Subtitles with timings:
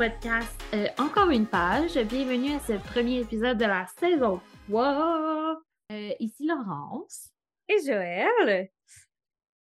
[0.00, 1.92] podcast euh, Encore une page.
[2.06, 5.60] Bienvenue à ce premier épisode de la saison 3.
[5.92, 7.28] Euh, ici Laurence.
[7.68, 8.70] Et Joël.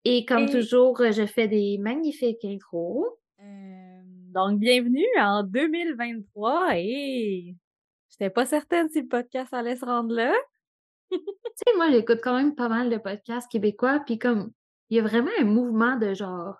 [0.04, 3.18] Et comme toujours, je fais des magnifiques intros.
[3.40, 4.02] Euh,
[4.34, 7.56] donc, bienvenue en 2023 et
[8.10, 10.34] j'étais pas certaine si le podcast allait se rendre là.
[11.12, 11.18] tu
[11.56, 14.52] sais, moi, j'écoute quand même pas mal de podcasts québécois, puis comme,
[14.90, 16.58] il y a vraiment un mouvement de genre,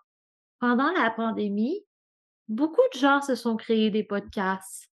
[0.62, 1.85] pendant la pandémie,
[2.48, 4.90] beaucoup de gens se sont créés des podcasts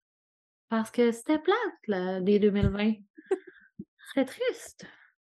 [0.68, 2.94] parce que c'était plate, là, dès 2020.
[4.08, 4.86] C'était triste.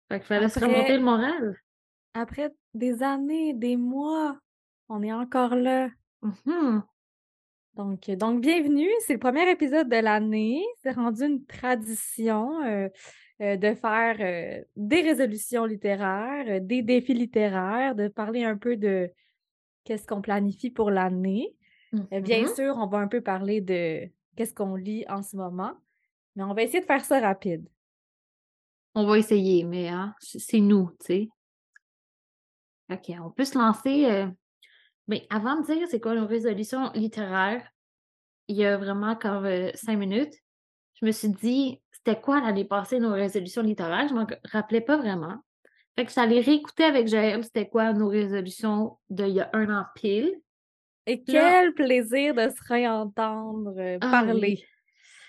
[0.08, 1.56] Fait qu'il fallait se remonter le moral.
[2.14, 4.38] Après des années, des mois,
[4.88, 5.88] on est encore là.
[6.22, 6.80] Mmh
[7.76, 8.88] donc, donc, bienvenue.
[9.00, 10.64] C'est le premier épisode de l'année.
[10.82, 12.88] C'est rendu une tradition euh,
[13.42, 19.10] euh, de faire euh, des résolutions littéraires, des défis littéraires, de parler un peu de
[19.82, 21.56] qu'est-ce qu'on planifie pour l'année.
[22.10, 25.74] Bien mmh sûr, on va un peu parler de qu'est-ce qu'on lit en ce moment,
[26.36, 27.68] mais on va essayer de faire ça rapide.
[28.94, 31.28] On va essayer, mais hein, c'est nous, tu sais.
[32.90, 34.26] OK, on peut se lancer.
[35.08, 37.66] Mais avant de dire c'est quoi nos résolutions littéraires,
[38.48, 40.34] il y a vraiment comme cinq minutes,
[41.00, 44.08] je me suis dit c'était quoi l'année passée nos résolutions littéraires?
[44.08, 45.36] Je m'en rappelais pas vraiment.
[45.96, 49.86] Fait que j'allais réécouter avec Joël c'était quoi nos résolutions d'il y a un an
[49.94, 50.34] pile.
[51.06, 54.64] Et quel plaisir de se réentendre ah parler.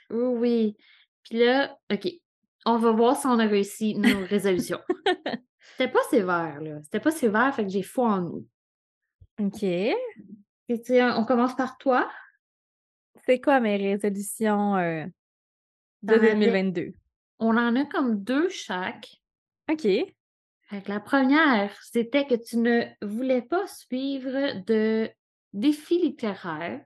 [0.10, 0.18] Oui.
[0.40, 0.78] oui.
[1.24, 2.08] Puis là, OK,
[2.66, 4.80] on va voir si on a réussi nos résolutions.
[5.72, 6.82] C'était pas sévère, là.
[6.84, 8.48] C'était pas sévère, fait que j'ai foi en nous.
[9.40, 9.64] OK.
[9.64, 9.96] Et,
[11.02, 12.10] on commence par toi.
[13.26, 15.06] C'est quoi mes résolutions euh,
[16.04, 16.94] de 2022?
[17.40, 19.10] On en a comme deux chaque.
[19.70, 19.82] OK.
[19.82, 25.10] Fait la première, c'était que tu ne voulais pas suivre de
[25.56, 26.86] défis littéraires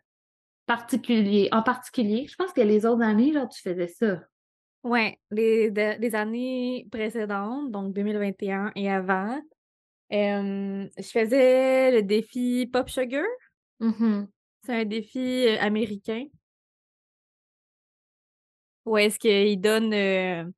[0.65, 1.49] particuliers.
[1.51, 4.21] En particulier, je pense que les autres années, genre, tu faisais ça.
[4.83, 9.41] Oui, les, les années précédentes, donc 2021 et avant,
[10.11, 13.25] je faisais le défi Pop Sugar.
[13.79, 14.25] Mmh
[14.63, 16.25] C'est un défi américain.
[18.85, 20.53] Où est-ce qu'il donne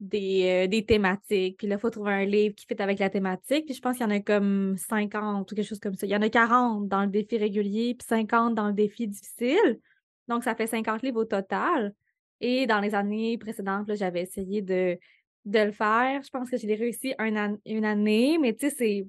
[0.00, 1.58] des, des thématiques.
[1.58, 3.66] Puis là, il faut trouver un livre qui fit avec la thématique.
[3.66, 6.06] Puis je pense qu'il y en a comme 50 ou quelque chose comme ça.
[6.06, 9.80] Il y en a 40 dans le défi régulier, puis 50 dans le défi difficile.
[10.28, 11.94] Donc, ça fait 50 livres au total.
[12.40, 14.98] Et dans les années précédentes, j'avais essayé de
[15.46, 16.22] de le faire.
[16.22, 19.06] Je pense que je l'ai réussi une année, mais tu sais,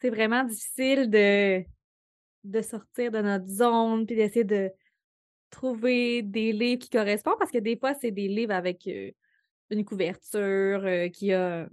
[0.00, 1.62] c'est vraiment difficile de,
[2.44, 4.70] de sortir de notre zone puis d'essayer de
[5.50, 9.10] trouver des livres qui correspondent parce que des fois, c'est des livres avec euh,
[9.70, 11.68] une couverture euh, qui a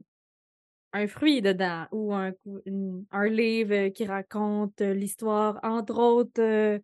[0.93, 2.31] un fruit dedans ou un,
[3.11, 6.79] un livre qui raconte l'histoire, entre autres, euh,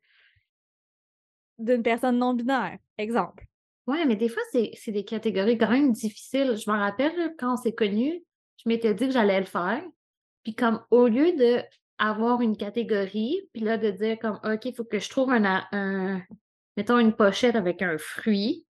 [1.59, 3.45] d'une personne non binaire, exemple.
[3.87, 6.55] Ouais, mais des fois, c'est des catégories quand même difficiles.
[6.55, 8.23] Je me rappelle, quand on s'est connus,
[8.57, 9.83] je m'étais dit que j'allais le faire.
[10.43, 11.33] Puis comme au lieu
[11.99, 16.21] d'avoir une catégorie, puis là, de dire comme OK, il faut que je trouve un,
[16.77, 18.65] mettons, une pochette avec un fruit,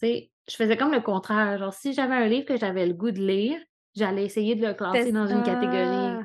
[0.00, 1.58] tu sais, je faisais comme le contraire.
[1.58, 3.58] Genre, si j'avais un livre que j'avais le goût de lire,
[3.94, 6.24] j'allais essayer de le classer dans une catégorie.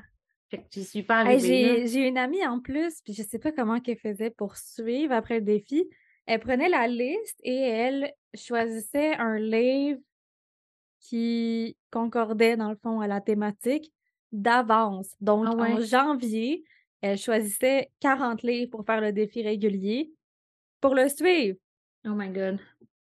[0.49, 1.87] Fait que j'y suis pas arrivée.
[1.87, 5.35] J'ai une amie en plus, puis je sais pas comment qu'elle faisait pour suivre après
[5.35, 5.87] le défi.
[6.25, 9.99] Elle prenait la liste et elle choisissait un livre
[10.99, 13.91] qui concordait, dans le fond, à la thématique
[14.31, 15.15] d'avance.
[15.19, 16.63] Donc, ah en janvier,
[17.01, 20.11] elle choisissait 40 livres pour faire le défi régulier
[20.79, 21.57] pour le suivre.
[22.05, 22.59] Oh my God.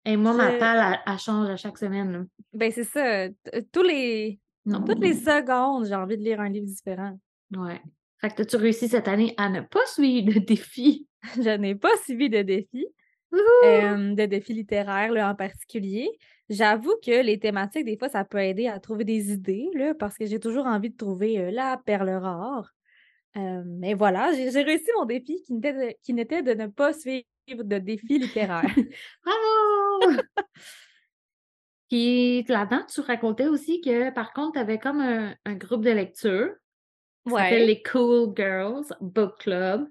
[0.10, 2.28] Et moi, ma palle, elle, change à chaque semaine.
[2.54, 3.28] Ben, c'est ça.
[3.72, 4.40] Tous les...
[4.66, 7.18] Toutes les secondes, j'ai envie de lire un livre différent.
[7.56, 7.82] Ouais.
[8.20, 11.08] Fait que as-tu réussi cette année à ne pas suivre de défi?
[11.36, 12.86] Je n'ai pas suivi de défi
[13.32, 16.10] de défis littéraires là, en particulier.
[16.50, 20.18] J'avoue que les thématiques, des fois, ça peut aider à trouver des idées, là, parce
[20.18, 22.74] que j'ai toujours envie de trouver la perle rare.
[23.36, 25.54] mais voilà, j'ai réussi mon défi qui
[26.14, 27.26] n'était de, de, ne pas suivre
[27.56, 28.64] de défis littéraires.
[29.24, 30.22] Bravo!
[31.90, 36.52] Puis là-dedans, tu racontais aussi que par contre, tu avais comme un, groupe de lecture.
[37.26, 39.88] Qui s'appelle les Cool Girls Book Club.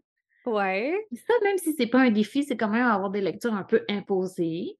[0.46, 1.06] Ouais.
[1.12, 3.84] Ça, même si c'est pas un défi, c'est quand même avoir des lectures un peu
[3.88, 4.78] imposées.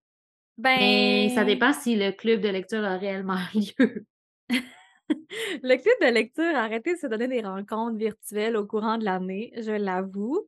[0.57, 1.31] Ben.
[1.31, 4.05] ça dépend si le club de lecture a réellement lieu.
[4.51, 9.05] le club de lecture a arrêté de se donner des rencontres virtuelles au courant de
[9.05, 10.47] l'année, je l'avoue.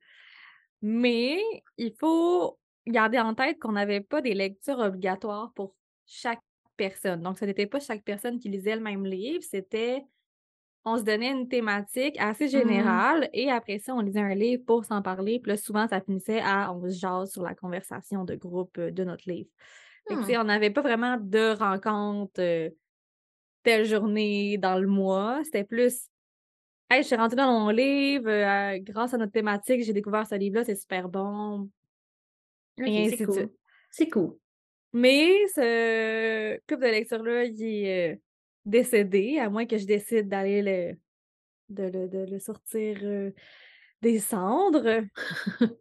[0.82, 1.41] Mais
[1.77, 6.41] il faut garder en tête qu'on n'avait pas des lectures obligatoires pour chaque
[6.77, 7.23] personne.
[7.23, 10.05] Donc, ce n'était pas chaque personne qui lisait le même livre, c'était
[10.85, 12.59] on se donnait une thématique assez Mmh.
[12.59, 15.38] générale et après ça, on lisait un livre pour s'en parler.
[15.41, 18.91] Puis là, souvent, ça finissait à on se jase sur la conversation de groupe euh,
[18.91, 19.50] de notre livre.
[20.09, 20.41] Fait que, Hmm.
[20.41, 22.71] on n'avait pas vraiment de rencontre euh,
[23.62, 25.41] telle journée dans le mois.
[25.44, 26.10] C'était plus
[26.92, 30.34] Hey, je suis rentrée dans mon livre, euh, grâce à notre thématique, j'ai découvert ce
[30.34, 31.70] livre-là, c'est super bon.
[32.81, 33.34] Ainsi c'est cool.
[33.34, 33.52] suite.
[33.92, 34.37] C'est cool.
[34.92, 38.16] Mais ce club de lecture-là, il est euh,
[38.64, 40.96] décédé, à moins que je décide d'aller le,
[41.69, 43.31] de, le, de le sortir euh,
[44.02, 45.04] des cendres.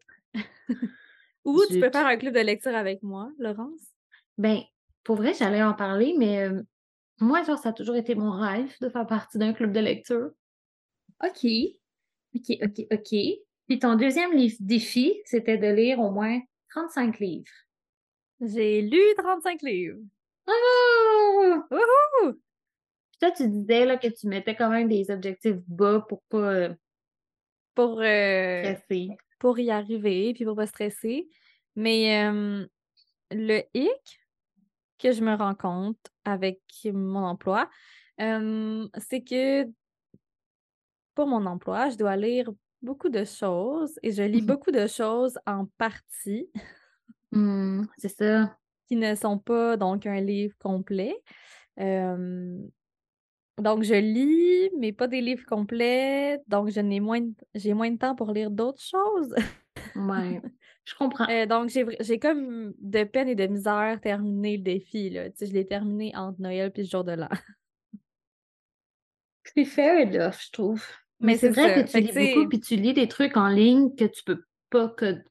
[1.43, 3.81] Ou tu peux faire un club de lecture avec moi, Laurence?
[4.37, 4.59] Ben,
[5.03, 6.49] pour vrai, j'allais en parler, mais
[7.19, 10.29] moi, genre, ça a toujours été mon rêve de faire partie d'un club de lecture.
[11.23, 11.45] OK.
[12.35, 13.09] OK, OK, OK.
[13.67, 16.39] Puis ton deuxième livre défi, c'était de lire au moins
[16.69, 17.51] 35 livres.
[18.41, 19.99] J'ai lu 35 livres.
[20.47, 22.33] Wouhou!
[23.11, 26.37] Puis toi, tu disais là, que tu mettais quand même des objectifs bas pour pas
[26.53, 26.73] euh,
[27.75, 29.09] Pour, euh, stresser.
[29.39, 31.29] pour y arriver, puis pour pas stresser.
[31.75, 32.65] Mais euh,
[33.31, 34.19] le hic
[34.97, 37.69] que je me rends compte avec mon emploi,
[38.21, 39.65] euh, c'est que
[41.19, 42.49] pour mon emploi, je dois lire
[42.81, 44.47] beaucoup de choses et je lis Mhm.
[44.47, 46.49] beaucoup de choses en partie
[47.31, 48.57] Hmm, c'est ça.
[48.87, 51.13] qui ne sont pas donc un livre complet.
[51.79, 52.57] Euh,
[53.57, 56.39] donc, je lis, mais pas des livres complets.
[56.47, 57.21] Donc, je n'ai moins
[57.53, 59.35] j'ai moins de temps pour lire d'autres choses.
[59.95, 60.41] Ouais.
[60.85, 61.27] Je comprends.
[61.29, 65.09] Euh, donc, j'ai, comme de peine et de misère terminé le défi.
[65.11, 65.29] Là.
[65.29, 67.29] Tu sais, je l'ai terminé entre Noël et le jour de l'an.
[69.43, 70.85] C'est fair enough, je trouve.
[71.21, 71.73] Mais, c'est vrai ça.
[71.73, 74.43] que tu Fait lis beaucoup, puis tu lis des trucs en ligne que tu peux
[74.69, 75.23] pas que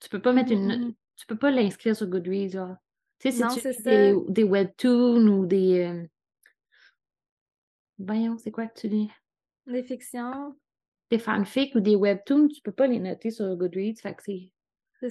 [0.00, 0.94] tu peux pas mettre Mhm, une mhm.
[1.16, 2.76] tu peux pas l'inscrire sur Goodreads, genre.
[3.20, 6.06] Tu sais, si tu lis des, des webtoons ou des euh,
[7.98, 9.10] voyons, c'est quoi que tu lis?
[9.66, 10.56] Des fictions,
[11.10, 14.50] Des fanfics ou des webtoons, tu peux pas les noter sur Goodreads, fait que c'est.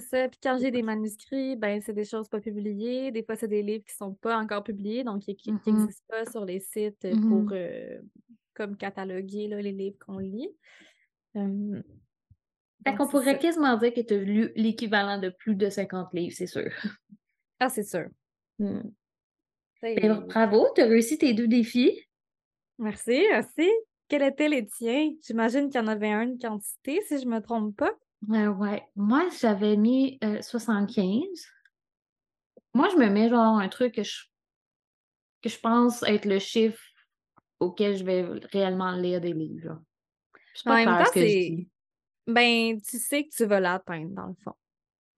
[0.08, 0.28] ça.
[0.28, 3.10] Puis quand j'ai des manuscrits, ben c'est des choses pas publiées.
[3.12, 6.44] Des fois, c'est des livres qui sont pas encore publiés, donc qui n'existent pas sur
[6.44, 7.28] les sites Mhm.
[7.28, 7.98] pour euh,
[8.54, 10.48] comme cataloguer là, les livres qu'on lit.
[11.36, 11.82] Euh,
[12.86, 13.38] Fait qu'on pourrait ça.
[13.38, 16.70] quasiment dire que tu as lu l'équivalent de plus de 50 livres, c'est sûr.
[17.60, 18.06] Ah, c'est sûr.
[19.80, 22.00] C'est- Ben, bravo, tu as réussi tes deux défis.
[22.78, 23.68] Merci, merci.
[24.08, 25.12] Quels étaient les tiens?
[25.26, 27.92] J'imagine qu'il y en avait un de quantité, si je me trompe pas.
[28.28, 28.82] Ouais, ouais.
[28.96, 31.20] Moi, j'avais mis euh, 75.
[32.72, 34.24] Moi, je me mets genre un truc que je,
[35.42, 36.82] que je pense être le chiffre
[37.60, 38.22] auquel je vais
[38.52, 39.80] réellement lire des livres.
[40.54, 41.66] C'est En pas même temps, c'est-.
[42.26, 44.54] Ben, tu sais que tu vas l'atteindre, dans le fond,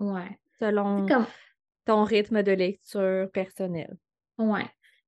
[0.01, 0.39] Ouais.
[0.59, 1.27] selon comme.
[1.85, 3.97] ton rythme de lecture personnel.
[4.39, 4.67] Ouais.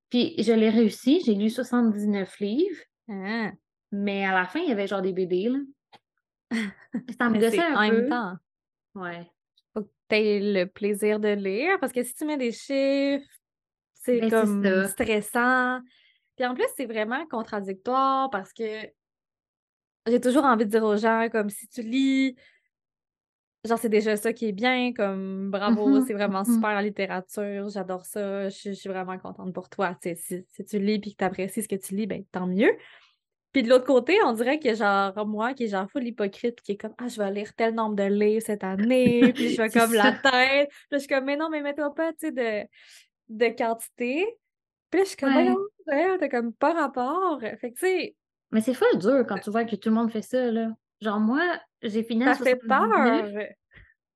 [0.09, 2.81] Puis je l'ai réussi, j'ai lu 79 livres,
[3.11, 3.51] Ah,
[3.91, 5.59] mais à la fin, il y avait genre des BD, là.
[5.59, 8.35] Ça me mais gossait c'est un en même temps,
[8.95, 9.31] Ouais.
[9.75, 13.27] faut que tu aies le plaisir de lire, parce que si tu mets des chiffres,
[13.95, 15.81] c'est Ben, comme stressant.
[16.37, 18.87] Puis en plus, c'est vraiment contradictoire parce que
[20.07, 22.37] j'ai toujours envie de dire aux gens, comme si tu lis,
[23.65, 26.55] genre c'est déjà ça qui est bien, comme bravo, Mhm, c'est vraiment mhm.
[26.55, 29.97] super la littérature, j'adore ça, je, je suis vraiment contente pour toi.
[30.03, 32.71] Si, si tu lis puis que tu apprécies ce que tu lis, ben tant mieux.
[33.53, 36.73] Puis de l'autre côté, on dirait que genre moi qui est genre full hypocrite qui
[36.73, 39.71] est comme ah je vais lire tel nombre de livres cette année, puis je vais
[39.71, 40.69] comme la tête.
[40.69, 42.67] Puis là, je suis comme mais non, mais mets-toi pas, tu sais, de,
[43.29, 44.27] de quantité.
[44.91, 45.35] Puis là, je suis comme
[45.87, 46.19] Ouais.
[46.19, 47.41] t'as comme pas rapport.
[47.41, 48.17] Fait que tu sais,
[48.51, 50.69] Mais c'est full dur quand tu vois que tout le monde fait ça, là.
[51.01, 51.43] Genre, moi,
[51.83, 53.33] j'ai fini à ça fait 79.
[53.33, 53.43] peur.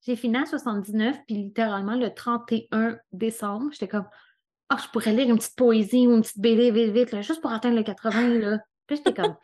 [0.05, 4.07] J'ai fini à 79, puis littéralement, le 31 décembre, j'étais comme,
[4.69, 7.41] ah, je pourrais lire une petite poésie ou une petite BD vite, vite, là, juste
[7.41, 8.59] pour atteindre le 80, là.
[8.87, 9.37] Puis j'étais comme,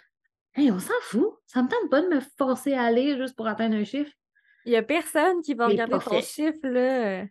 [0.54, 1.34] hey, on s'en fout.
[1.46, 4.12] Ça me tente pas de me forcer à lire juste pour atteindre un chiffre.
[4.64, 6.22] Il y a personne qui va regarder ton fait.
[6.22, 7.24] chiffre là.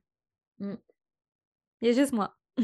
[0.60, 0.76] Mm.
[1.82, 2.36] Il y a juste moi.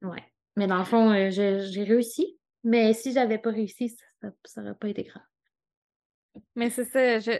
[0.00, 0.22] Ouais.
[0.54, 2.38] Mais dans le fond, euh, j'ai réussi.
[2.62, 5.24] Mais si j'avais pas réussi, ça, ça aurait pas été grave.
[6.54, 7.32] Mais c'est ça, je,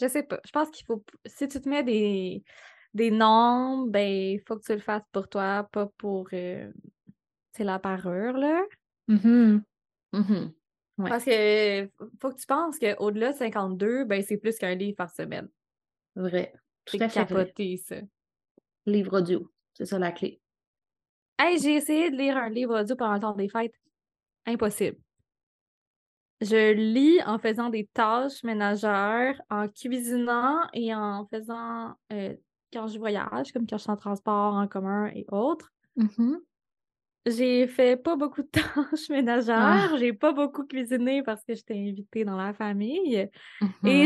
[0.00, 0.40] je sais pas.
[0.44, 1.04] Je pense qu'il faut.
[1.24, 2.44] Si tu te mets des,
[2.94, 6.70] des nombres, ben, il faut que tu le fasses pour toi, pas pour euh,
[7.52, 8.62] c'est la parure, là.
[10.16, 10.52] Mhm.
[10.98, 11.10] Ouais.
[11.10, 15.10] Parce que faut que tu penses qu'au-delà de 52, ben, c'est plus qu'un livre par
[15.10, 15.48] semaine.
[16.14, 16.52] Vrai.
[16.86, 17.96] Tout C'est à fait capoté, ça.
[18.86, 19.50] Livre audio.
[19.74, 20.40] C'est ça la clé.
[21.38, 23.74] Hey, j'ai essayé de lire un livre audio pendant le temps des fêtes.
[24.46, 24.96] Impossible.
[26.40, 32.34] Je lis en faisant des tâches ménagères, en cuisinant et en faisant euh,
[32.72, 35.72] quand je voyage, comme quand je suis en transport en commun et autres.
[35.96, 36.40] Mhm.
[37.26, 39.96] J'ai fait pas beaucoup de tâches ménagères, Ah.
[39.98, 43.30] j'ai pas beaucoup cuisiné parce que j'étais invitée dans la famille et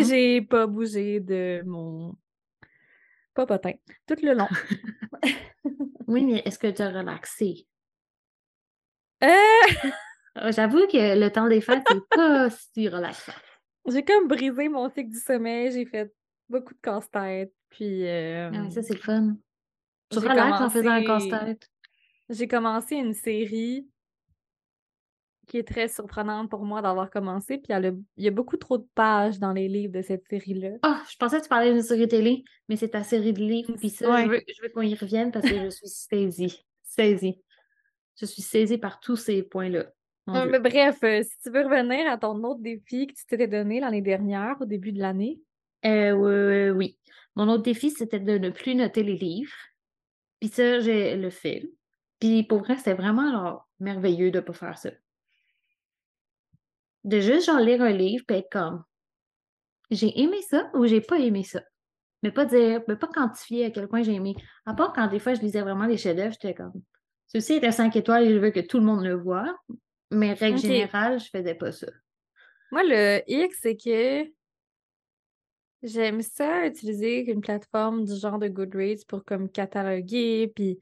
[0.01, 0.05] Mhm.
[0.05, 2.15] j'ai pas bougé de mon
[3.35, 3.73] popotin
[4.07, 4.49] tout le long.
[6.09, 7.67] Oui, mais est-ce que tu as relaxé?
[9.23, 9.29] Euh,
[10.35, 13.33] Ah, J'avoue que le temps des fêtes, c'est pas si relaxant.
[13.87, 16.13] j'ai comme brisé mon cycle du sommeil, j'ai fait
[16.49, 19.37] beaucoup de casse-tête, puis Ah oui, ça, euh, c'est le fun.
[20.11, 21.70] Tu relaxes en faisant un casse-tête?
[22.31, 23.87] J'ai commencé une série
[25.47, 28.79] qui est très surprenante pour moi d'avoir commencé, puis a il y a beaucoup trop
[28.79, 30.77] de pages dans les livres de cette série-là.
[30.83, 33.75] Ah, je pensais que tu parlais d'une série télé, mais c'est ta série de livres.
[33.77, 34.29] Puis ça, je ouais.
[34.29, 36.65] veux, je veux qu'on y revienne parce que je suis saisie.
[36.85, 37.43] Saisie.
[38.21, 39.87] Je suis saisie par tous ces points-là.
[40.29, 43.81] Mais bref, heu, si tu veux revenir à ton autre défi que tu t'étais donné
[43.81, 45.41] l'année dernière, au début de l'année.
[45.85, 46.99] Euh, oui, oui.
[47.35, 49.57] Mon autre défi, c'était de ne plus noter les livres.
[50.39, 51.69] Puis ça, j'ai le fait.
[52.21, 54.91] Puis pour vrai, c'était vraiment merveilleux de ne pas faire ça.
[57.03, 58.85] De juste genre lire un livre puis être comme
[59.91, 61.63] j'ai aimé ça ou j'ai pas aimé ça?
[62.23, 64.37] Mais pas dire, mais pas quantifier à quel point j'ai aimé.
[64.67, 66.75] À part quand des fois je lisais vraiment des chefs-d'œuvre, j'étais comme
[67.27, 69.57] ceci était 5 étoiles et je veux que tout le monde le voit.
[70.11, 71.87] Mais règle générale, je faisais pas ça.
[72.73, 74.31] Moi, le hic, c'est que
[75.83, 80.79] j'aime ça utiliser une plateforme du genre de Goodreads pour comme cataloguer puis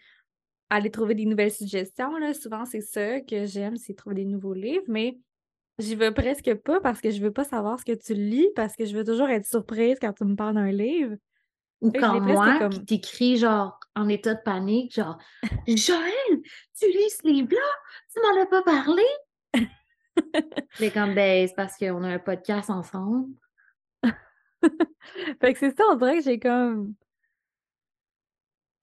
[0.71, 2.35] aller trouver des nouvelles suggestions, là.
[2.35, 5.19] Souvent, c'est ça que j'aime, c'est trouver des nouveaux livres, mais
[5.79, 8.77] j'y vais presque pas parce que je veux pas savoir ce que tu lis, parce
[8.77, 11.17] que je veux toujours être surprise quand tu me parles d'un livre.
[11.81, 15.19] Ou Fait quand moi, comme t'écris genre en état de panique, genre
[15.69, 16.43] Joël,
[16.79, 17.61] tu lis ce livre-là?
[18.13, 19.05] Tu m'en as pas parlé?
[20.75, 23.33] C'est comme ben, c'est parce qu'on a un podcast ensemble.
[25.41, 26.95] Fait que c'est ça, on dirait que j'ai comme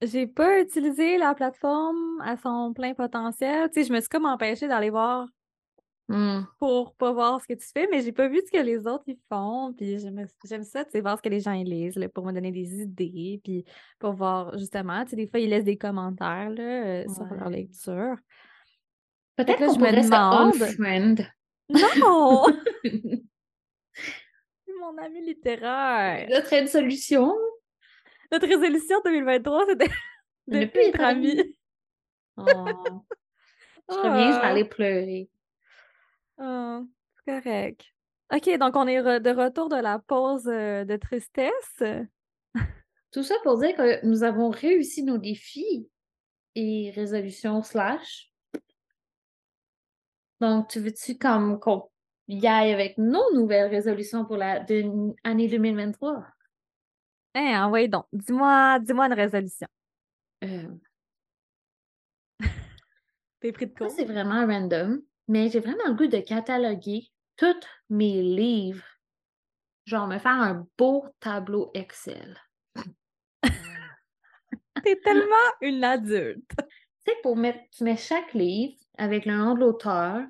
[0.02, 3.70] j'ai pas utilisé la plateforme à son plein potentiel.
[3.70, 5.26] Tu sais, je me suis comme empêchée d'aller voir
[6.08, 6.42] Hmm.
[6.60, 9.02] pour pas voir ce que tu fais, mais j'ai pas vu ce que les autres
[9.08, 9.74] ils font.
[9.76, 12.32] Puis j'aime ça, tu sais, voir ce que les gens ils lisent là, pour me
[12.32, 13.64] donner des idées, puis
[13.98, 17.48] pour voir justement, tu sais, des fois ils laissent des commentaires là, euh, sur leur
[17.48, 18.14] lecture.
[19.36, 21.26] Que Peut-être qu'on je me demande.
[21.70, 22.46] Non!
[24.80, 26.28] Mon ami littéraire.
[26.44, 27.34] Serait une solution.
[28.32, 29.88] Notre résolution 2023, c'était
[30.48, 31.56] de Ne plus être amis.
[32.36, 32.44] Oh.
[33.88, 35.30] Je reviens, je vais aller pleurer.
[36.38, 37.82] C'est correct.
[38.34, 41.82] OK, donc on est re- de retour de la pause euh, de tristesse.
[43.12, 45.88] Tout ça pour dire que nous avons réussi nos défis
[46.56, 48.30] et résolutions slash.
[50.40, 51.88] Donc, tu veux-tu comme qu'on
[52.28, 56.26] y aille avec nos nouvelles résolutions pour la de- année 2023?
[57.36, 59.68] Hein, ah ouais, donc, dis-moi, dis-moi une résolution.
[60.42, 60.68] Euh,
[63.40, 63.94] T'es pris de ça, court?
[63.94, 68.86] c'est vraiment random, mais j'ai vraiment le goût de cataloguer tous mes livres.
[69.84, 72.40] Genre, me faire un beau tableau Excel.
[74.82, 76.50] T'es tellement une adulte.
[77.04, 80.22] Tu sais, pour mettre, tu mets chaque livre avec le nom de l'auteur,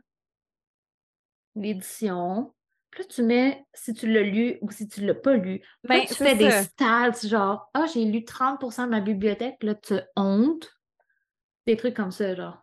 [1.55, 2.53] l'édition.
[2.97, 5.61] Puis là, tu mets si tu l'as lu ou si tu l'as pas lu.
[5.83, 9.75] Là, Ben, tu fais des stats, genre, ah, j'ai lu 30% de ma bibliothèque, là,
[9.75, 10.75] tu honte.
[11.67, 12.57] Des trucs comme ça, genre.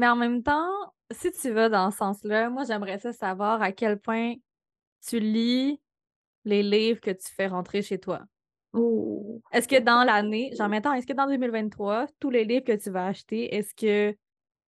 [0.00, 0.70] Mais en même temps,
[1.10, 4.36] si tu vas dans ce sens-là, moi, j'aimerais ça savoir à quel point
[5.06, 5.82] tu lis
[6.46, 8.22] les livres que tu fais rentrer chez toi.
[8.72, 9.42] Oh.
[9.52, 12.88] Est-ce que dans l'année, genre maintenant, est-ce que dans 2023, tous les livres que tu
[12.88, 14.16] vas acheter, est-ce que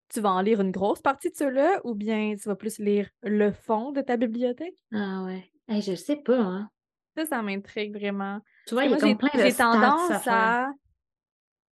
[0.09, 3.11] tu vas en lire une grosse partie de ceux-là ou bien tu vas plus lire
[3.23, 4.77] le fond de ta bibliothèque?
[4.93, 5.51] Ah ouais.
[5.67, 6.71] Hey, je sais pas, hein.
[7.17, 8.41] Ça, ça m'intrigue vraiment.
[8.67, 10.71] Tu vois, il y a comme plein de j'ai tendance à.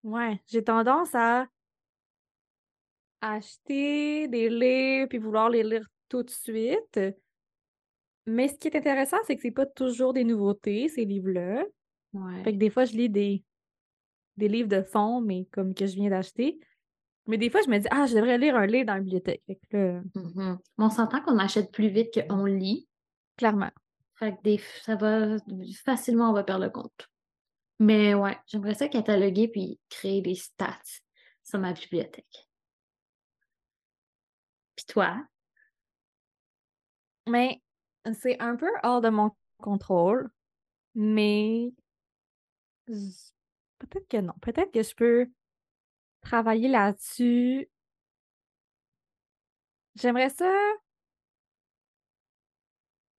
[0.02, 1.48] Ouais, j'ai tendance à
[3.20, 6.98] acheter des livres puis vouloir les lire tout de suite.
[8.26, 11.64] Mais ce qui est intéressant, c'est que c'est pas toujours des nouveautés, ces livres-là.
[12.44, 12.52] Fait Ouais.
[12.52, 13.44] que des fois, je lis des,
[14.36, 16.58] des livres de fond, mais comme que je viens d'acheter.
[17.26, 19.42] Mais des fois, je me dis, ah, je devrais lire un livre dans la bibliothèque.
[19.46, 20.58] Fait que là, Mhm.
[20.78, 22.88] Mais on s'entend qu'on achète plus vite qu'on lit.
[23.36, 23.70] clairement.
[24.14, 25.36] Fait que des, ça va
[25.84, 27.08] facilement, on va perdre le compte.
[27.78, 30.78] Mais ouais, j'aimerais ça cataloguer puis créer des stats
[31.44, 32.48] sur ma bibliothèque.
[34.74, 35.22] Puis toi?
[37.26, 37.60] Mais
[38.14, 40.30] c'est un peu hors de mon contrôle.
[40.94, 41.72] Mais
[42.86, 44.32] peut-être que non.
[44.40, 45.28] Peut-être que je peux
[46.20, 47.68] travailler là-dessus.
[49.96, 50.52] J'aimerais ça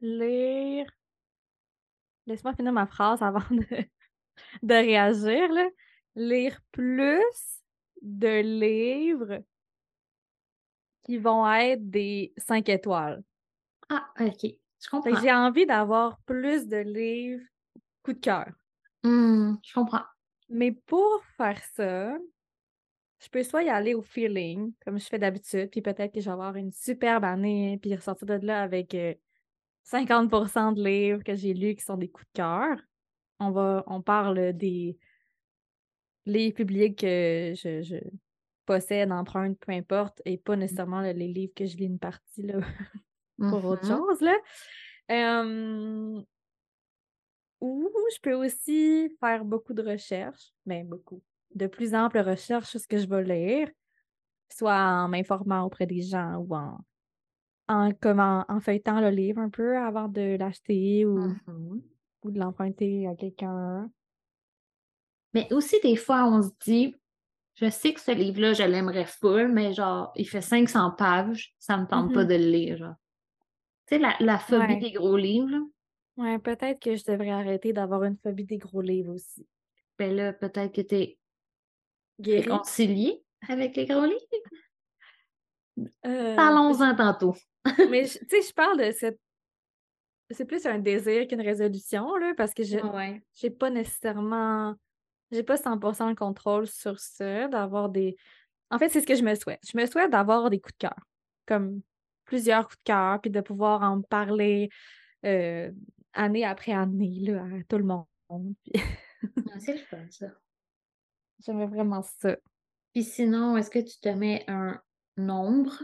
[0.01, 0.85] lire.
[2.25, 3.65] Laisse-moi finir ma phrase avant de,
[4.63, 5.67] de réagir, là.
[6.15, 7.63] Lire plus
[8.01, 9.43] de livres
[11.03, 13.23] qui vont être des 5 étoiles.
[13.89, 14.45] Ah, OK.
[14.79, 15.19] Je comprends.
[15.21, 17.45] j'ai envie d'avoir plus de livres
[18.03, 18.51] coup de cœur.
[19.03, 20.03] Hmm, je comprends.
[20.49, 22.13] Mais pour faire ça,
[23.27, 26.25] je peux soit y aller au feeling, comme je fais d'habitude, puis peut-être que je
[26.27, 29.13] vais avoir une superbe année, puis ressortir de là avec euh,
[29.83, 32.77] 50% de livres que j'ai lus qui sont des coups de cœur.
[33.39, 34.97] On va, on parle des
[36.25, 37.95] livres publiés que je, je
[38.65, 42.43] possède, emprunte, peu importe, et pas nécessairement là, les livres que je lis une partie
[42.43, 42.59] là,
[43.49, 43.97] pour autre Mhm.
[43.97, 44.21] chose.
[44.21, 44.35] Là.
[45.11, 46.21] Euh,
[47.59, 51.21] ou je peux aussi faire beaucoup de recherches, mais beaucoup,
[51.55, 53.69] de plus amples recherches sur ce que je vais lire,
[54.51, 56.79] soit en m'informant auprès des gens ou en,
[57.69, 61.81] en, comme en, feuilletant le livre un peu avant de l'acheter ou, Mhm.
[62.23, 63.91] ou de l'emprunter à quelqu'un.
[65.33, 66.95] Mais aussi, des fois, on se dit,
[67.55, 71.77] je sais que ce livre-là, je l'aimerais full, mais genre, il fait 500 pages, ça
[71.77, 72.25] me tente pas Mhm.
[72.25, 72.77] de le lire.
[72.77, 72.95] genre.
[73.87, 74.79] Tu sais, la, la phobie Ouais.
[74.79, 75.57] des gros livres,
[76.17, 79.47] Ouais, peut-être que je devrais arrêter d'avoir une phobie des gros livres aussi.
[79.97, 81.19] ben là, peut-être que t'es
[82.19, 83.23] Guéri?
[83.49, 84.19] avec les gros livres.
[86.05, 87.35] Euh, Parlons-en tantôt.
[87.91, 89.19] Mais tu sais, je parle de cette.
[90.31, 93.23] C'est plus un désir qu'une résolution, là, parce que je Ouais.
[93.35, 94.75] j'ai pas nécessairement.
[95.31, 98.15] J'ai pas 100% le contrôle sur ça, d'avoir des.
[98.69, 99.61] En fait, c'est ce que je me souhaite.
[99.71, 100.99] Je me souhaite d'avoir des coups de cœur,
[101.45, 101.81] comme
[102.25, 104.69] plusieurs coups de cœur, puis de pouvoir en parler
[105.25, 105.71] euh,
[106.13, 108.05] année après année, là, à tout le monde.
[108.73, 110.27] Ah, C'est le fun, ça.
[111.39, 112.35] J'aimerais vraiment ça.
[112.93, 114.81] Puis sinon, est-ce que tu te mets un
[115.17, 115.83] nombre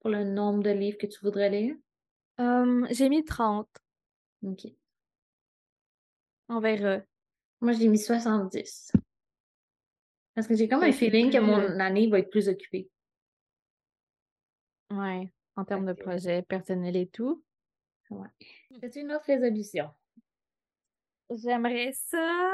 [0.00, 1.76] pour le nombre de livres que tu voudrais lire?
[2.90, 3.68] J'ai mis 30.
[4.44, 4.66] OK.
[6.48, 7.02] On verra.
[7.60, 8.92] Moi, j'ai mis 70.
[10.34, 12.90] Parce que j'ai comme un feeling que mon année va être plus occupée.
[14.90, 17.44] Ouais, en termes de projets personnels et tout.
[18.08, 18.28] Ouais.
[18.80, 19.90] C'est une autre résolution.
[21.30, 22.50] J'aimerais ça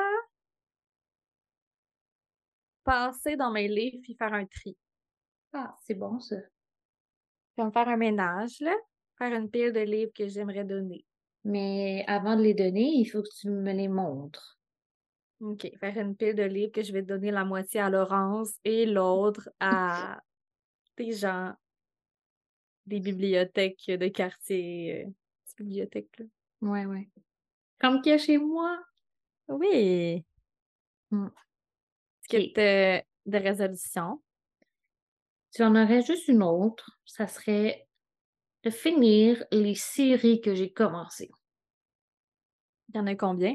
[2.86, 4.76] passer dans mes livres puis faire un tri.
[5.52, 6.36] Ah, c'est bon, ça.
[7.56, 8.74] Comme faire un ménage, là.
[9.18, 11.04] Faire une pile de livres que j'aimerais donner.
[11.44, 14.58] Mais avant de les donner, il faut que tu me les montres.
[15.40, 15.70] OK.
[15.80, 19.48] Faire une pile de livres que je vais donner la moitié à Laurence et l'autre
[19.60, 20.20] à
[20.96, 21.52] des gens,
[22.86, 25.04] des bibliothèques de quartier.
[25.04, 25.10] euh,
[25.44, 26.26] petites bibliothèques, là.
[26.62, 27.08] Ouais, ouais.
[27.80, 28.78] Comme qu'il y a chez moi.
[29.48, 30.24] Oui.
[31.10, 31.28] Hmm.
[32.28, 32.52] Que Ok.
[32.54, 34.22] t'as de résolution?
[35.52, 36.98] Tu en aurais juste une autre.
[37.04, 37.88] Ça serait
[38.64, 41.30] de finir les séries que j'ai commencées.
[42.88, 43.54] Il y en a combien?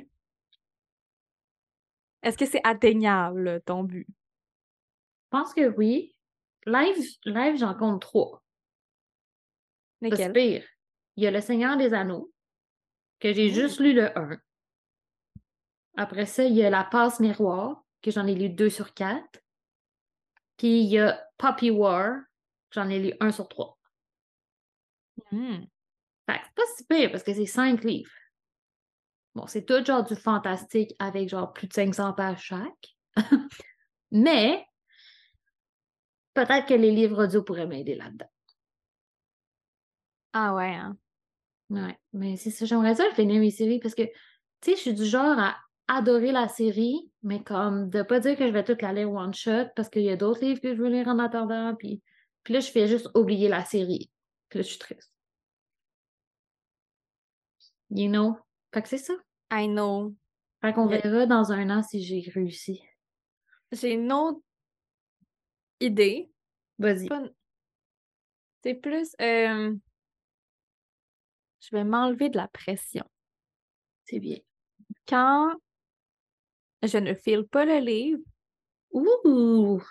[2.23, 4.07] Est-ce que c'est atteignable, ton but?
[4.07, 6.15] Je pense que oui.
[6.65, 8.43] Live, live j'en compte trois.
[10.07, 10.33] Pas si Lesquels?
[10.33, 10.65] pire.
[11.17, 12.31] Il y a Le Seigneur des Anneaux,
[13.19, 13.53] que j'ai Ouh.
[13.53, 14.39] juste lu le 1.
[15.97, 19.21] Après ça, il y a La Passe Miroir, que j'en ai lu 2 sur 4.
[20.57, 22.19] Puis il y a Poppy War,
[22.71, 23.77] j'en ai lu 1 sur 3.
[25.31, 25.65] Hmm.
[26.29, 28.11] Fait que c'est pas si pire parce que c'est 5 livres.
[29.33, 32.95] Bon, c'est tout genre du fantastique avec genre plus de 500 pages chaque.
[34.11, 34.65] Mais
[36.33, 38.29] peut-être que les livres audio pourraient m'aider là-dedans.
[40.33, 40.97] Ah ouais, hein?
[41.69, 44.11] Ouais, mais c'est ça, j'aimerais ça finir mes séries parce que, tu
[44.61, 45.57] sais, je suis du genre à
[45.93, 49.33] adorer la série, mais comme de pas dire que je vais toute la lire one
[49.33, 52.01] shot parce qu'il y a d'autres livres que je veux lire en attendant, puis,
[52.43, 54.09] puis là, je fais juste oublier la série.
[54.49, 55.11] Puis là, je suis triste.
[57.89, 58.37] You know?
[58.73, 59.13] Fait que c'est ça.
[59.51, 60.15] I know.
[60.61, 61.01] Fait qu'on Yeah.
[61.01, 62.81] verra dans un an si j'ai réussi.
[63.73, 64.39] J'ai une autre
[65.81, 66.31] idée.
[66.79, 67.09] Vas-y.
[68.63, 69.13] C'est plus.
[69.19, 69.75] euh,
[71.59, 73.03] Je vais m'enlever de la pression.
[74.05, 74.37] C'est bien.
[75.07, 75.53] Quand
[76.83, 78.21] je ne file pas le livre,
[78.91, 79.81] Ouh!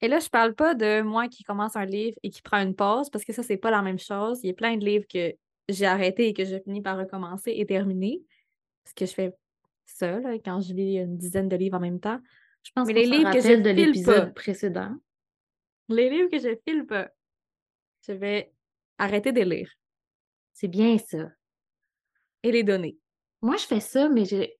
[0.00, 2.74] et là, je parle pas de moi qui commence un livre et qui prend une
[2.74, 4.40] pause, parce que ça, c'est pas la même chose.
[4.42, 5.34] Il y a plein de livres que
[5.68, 8.22] j'ai arrêtés et que je finis par recommencer et terminer.
[8.84, 9.34] Parce que je fais
[9.84, 12.20] ça, là, quand je lis une dizaine de livres en même temps.
[12.62, 14.94] Je pense Mais les livres que je de l'épisode précédent.
[15.88, 17.10] Les livres que je file pas,
[18.06, 18.52] je vais
[18.98, 19.70] arrêter de les lire
[20.52, 21.30] C'est bien ça.
[22.42, 22.98] et les donner.
[23.42, 24.55] Moi, je fais ça, mais j'ai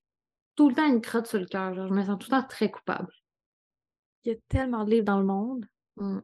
[0.57, 1.73] tout le temps une crotte sur le cœur.
[1.73, 3.13] Je me sens tout le temps très coupable.
[4.23, 5.65] Il y a tellement de livres dans le monde.
[5.95, 6.19] Mm.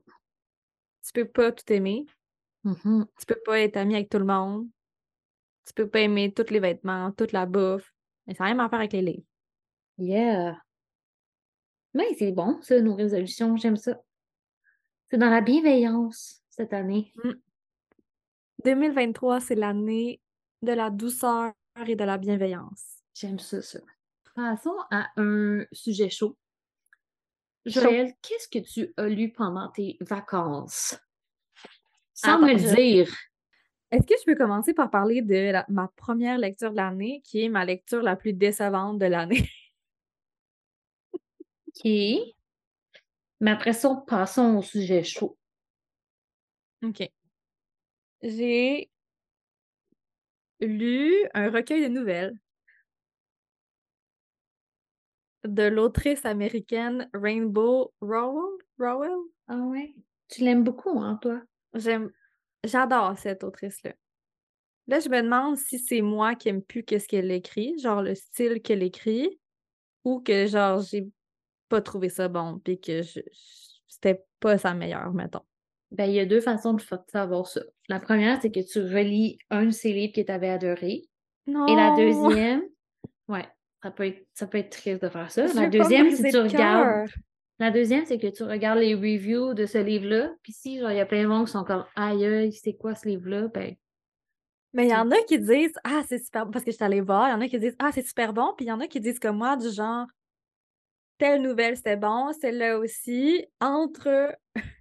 [1.05, 2.05] Tu peux pas tout aimer.
[2.63, 3.05] Mhm.
[3.19, 4.67] Tu peux pas être ami avec tout le monde.
[5.65, 7.93] Tu peux pas aimer tous les vêtements, toute la bouffe.
[8.25, 9.25] Mais ça n'a rien à faire avec les livres.
[9.97, 10.57] Yeah.
[11.93, 13.55] Mais c'est bon, ça, nos résolutions.
[13.55, 14.01] J'aime ça.
[15.11, 16.41] C'est dans la bienveillance.
[16.49, 17.13] cette année.
[18.63, 20.21] 2023, c'est l'année
[20.61, 21.53] de la douceur
[21.85, 23.03] et de la bienveillance.
[23.13, 23.79] J'aime ça, ça.
[24.33, 26.37] Passons à un sujet chaud.
[27.65, 30.97] Joël, qu'est-ce que tu as lu pendant tes vacances?
[32.13, 33.15] Sans Attends, me le je- dire.
[33.91, 37.43] Est-ce que je peux commencer par parler de la- ma première lecture de l'année, qui
[37.43, 39.47] est ma lecture la plus décevante de l'année?
[41.67, 41.85] OK.
[43.39, 45.37] Mais après ça, passons au sujet chaud.
[46.83, 47.07] OK.
[48.23, 48.89] J'ai
[50.59, 52.33] lu un recueil de nouvelles
[55.45, 58.57] de l'autrice américaine Rainbow Rowell?
[58.79, 59.17] Rowell?
[59.47, 59.93] Ah ouais?
[60.29, 61.41] Tu l'aimes beaucoup, hein, toi?
[61.73, 62.11] J'aime,
[62.63, 63.93] j'adore cette autrice-là.
[64.87, 68.15] Là, je me demande si c'est moi qui aime plus qu'est-ce qu'elle écrit, genre le
[68.15, 69.39] style qu'elle écrit,
[70.03, 71.07] ou que genre j'ai
[71.69, 73.21] pas trouvé ça bon, puis que je,
[73.87, 75.43] c'était pas sa meilleure, mettons.
[75.91, 77.61] Ben, il y a deux façons de savoir ça.
[77.87, 81.03] La première, c'est que tu relis un de ses livres que tu avais adoré.
[81.45, 81.67] Non!
[81.67, 82.63] Et la deuxième,
[83.27, 83.47] ouais,
[83.83, 85.45] ça peut être, ça peut être triste de faire ça.
[85.45, 87.09] Je La deuxième, briser c'est que tu regardes.
[87.59, 90.33] La deuxième, c'est que tu regardes les reviews de ce livre-là.
[90.41, 92.73] Puis si, genre, il y a plein de monde qui sont comme aïe, aïe, c'est
[92.73, 93.49] quoi ce livre-là?
[93.49, 93.75] Ben,
[94.73, 96.83] Mais il y en a qui disent Ah, c'est super bon, parce que je suis
[96.85, 98.71] allée voir, il y en a qui disent Ah, c'est super bon, puis il y
[98.71, 100.07] en a qui disent comme moi, du genre
[101.19, 103.45] Telle nouvelle, c'était bon, celle-là aussi.
[103.61, 104.35] Entre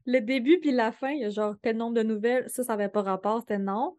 [0.06, 2.72] le début puis la fin, il y a genre tel nombre de nouvelles, ça, ça
[2.76, 3.96] n'avait pas rapport, c'était non.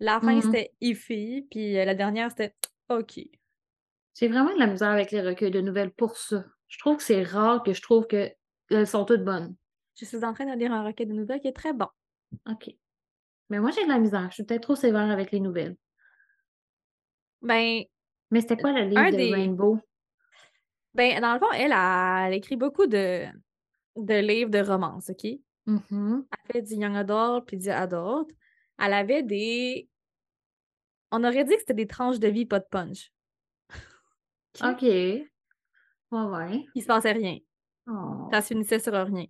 [0.00, 0.42] La fin, Mhm.
[0.42, 2.54] c'était iffy, puis euh, la dernière, c'était
[2.88, 3.20] OK.
[4.20, 6.44] J'ai vraiment de la misère avec les recueils de nouvelles pour ça.
[6.68, 8.30] Je trouve que c'est rare que je trouve que
[8.70, 9.56] elles sont toutes bonnes.
[9.96, 11.88] Je suis en train de lire un recueil de nouvelles qui est très bon.
[12.48, 12.70] OK.
[13.48, 14.28] Mais moi, j'ai de la misère.
[14.28, 15.76] Je suis peut-être trop sévère avec les nouvelles.
[17.42, 17.82] Ben,
[18.30, 19.78] Mais c'était quoi le livre de des- Rainbow?
[20.94, 23.24] ben, dans le fond, elle, a- elle écrit beaucoup de,
[23.96, 25.26] de livres de romance, OK?
[25.66, 26.26] Mhm.
[26.30, 28.28] Elle fait du young adult puis du adult.
[28.78, 29.88] Elle avait des.
[31.10, 33.10] On aurait dit que c'était des tranches de vie, pas de punch.
[34.62, 34.82] OK?
[34.82, 35.26] Ouais,
[36.10, 36.66] ouais.
[36.74, 37.38] Il se passait rien.
[37.86, 38.28] Oh.
[38.32, 39.26] Ça se finissait sur rien.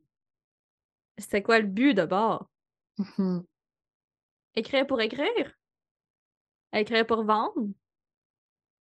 [1.18, 2.50] C'était quoi le but de bord?
[2.98, 3.44] Mhm.
[4.54, 5.54] Écrire pour écrire?
[6.72, 7.68] Écrire pour vendre?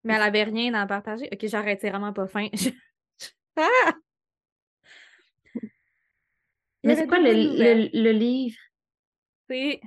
[0.04, 1.28] Mais elle avait rien à partager.
[1.32, 2.48] Ok, j'arrête, c'est vraiment pas fin.
[3.58, 3.94] Ah!
[6.84, 8.58] Mais c'est quoi le, le, le livre?
[9.48, 9.80] C'est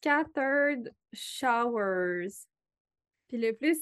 [0.00, 2.46] Scattered Showers.
[3.28, 3.78] Puis le plus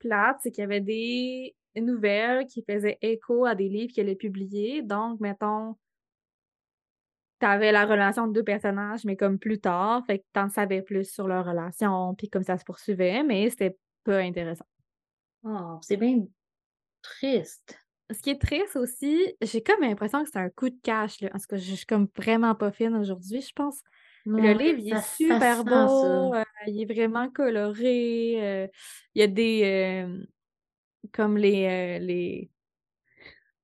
[0.00, 4.14] plate, c'est qu'il y avait des nouvelles qui faisaient écho à des livres qu'elle a
[4.14, 4.82] publiés.
[4.82, 5.76] Donc, mettons,
[7.38, 11.10] t'avais la relation de deux personnages, mais comme plus tard, fait que t'en savais plus
[11.10, 14.66] sur leur relation, puis comme ça se poursuivait, mais c'était pas intéressant.
[15.44, 16.24] Oh, c'est bien
[17.02, 17.78] triste.
[18.10, 21.30] Ce qui est triste aussi, j'ai comme l'impression que c'est un coup de cash, là.
[21.32, 23.80] En tout cas, je suis comme vraiment pas fine aujourd'hui, je pense.
[24.26, 28.34] Le livre, il est ça- super beau, euh, il est vraiment coloré.
[28.42, 28.68] euh,
[29.14, 29.62] il y a des.
[29.64, 30.24] euh,
[31.12, 32.50] comme les, euh, les.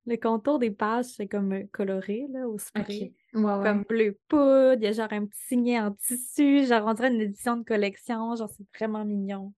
[0.06, 3.12] Le contour des pages, c'est comme coloré, là, au spray.
[3.34, 3.62] Ouais, ouais.
[3.64, 7.12] Comme bleu poudre, il y a genre un petit signet en tissu, genre on dirait
[7.12, 9.52] une édition de collection, genre c'est vraiment mignon.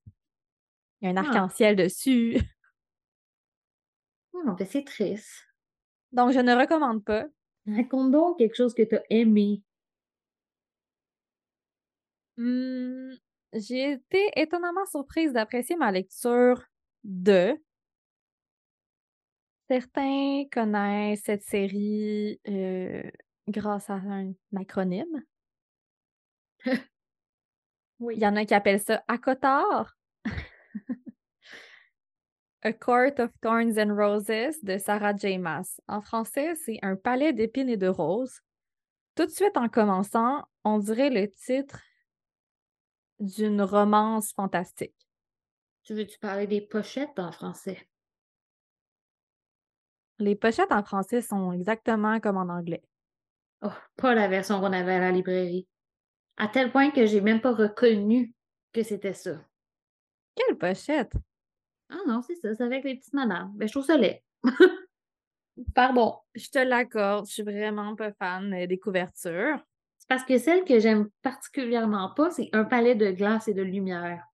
[1.01, 1.29] Il y a un Ah.
[1.29, 2.35] arc-en-ciel dessus.
[4.33, 5.47] Oh, ben c'est triste.
[6.13, 7.27] Donc, je ne recommande pas.
[7.67, 9.63] Raconte donc quelque chose que tu as aimé.
[12.39, 13.15] Hmm,
[13.53, 16.63] j'ai été étonnamment surprise d'apprécier ma lecture
[17.03, 17.61] de.
[19.69, 23.03] Certains connaissent cette série euh,
[23.49, 25.23] grâce à un acronyme.
[28.01, 28.15] Oui.
[28.17, 29.97] Il y en a qui appellent ça ACOTAR.
[32.63, 35.37] A Court of Thorns and Roses de Sarah J.
[35.39, 35.81] Maas.
[35.89, 38.41] En français, c'est Un palais d'épines et de roses.
[39.17, 41.81] Tout de suite en commençant, on dirait le titre
[43.21, 44.95] d'une romance fantastique.
[45.85, 47.89] Tu veux-tu parler des pochettes en français?
[50.19, 52.83] Les pochettes en français sont exactement comme en anglais.
[53.63, 55.67] Oh, pas la version qu'on avait à la librairie.
[56.37, 58.35] À tel point que j'ai même pas reconnu
[58.73, 59.41] que c'était ça.
[60.35, 61.13] Quelle pochette?
[61.91, 63.53] Ah non, c'est ça, c'est avec les petites madames.
[63.55, 64.23] Ben, je trouve ça laid.
[65.75, 66.19] Pardon.
[66.35, 69.65] Je te l'accorde, je suis vraiment pas fan des couvertures.
[70.09, 74.25] Parce que celle que j'aime particulièrement pas, c'est Un palais de glace et de lumière.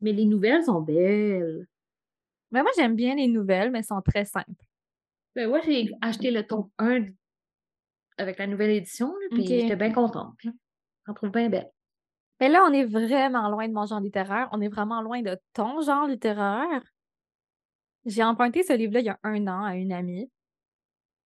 [0.00, 1.66] Mais les nouvelles sont belles.
[2.50, 4.50] Mais moi, j'aime bien les nouvelles, mais elles sont très simples.
[5.36, 7.04] Ben, moi, j'ai acheté le tome 1
[8.18, 10.34] avec la nouvelle édition, puis j'étais bien contente.
[11.06, 11.70] J'en trouve bien belle.
[12.40, 14.48] Mais là, on est vraiment loin de mon genre littéraire.
[14.52, 16.82] On est vraiment loin de ton genre littéraire.
[18.06, 20.30] J'ai emprunté ce livre-là il y a un an à une amie.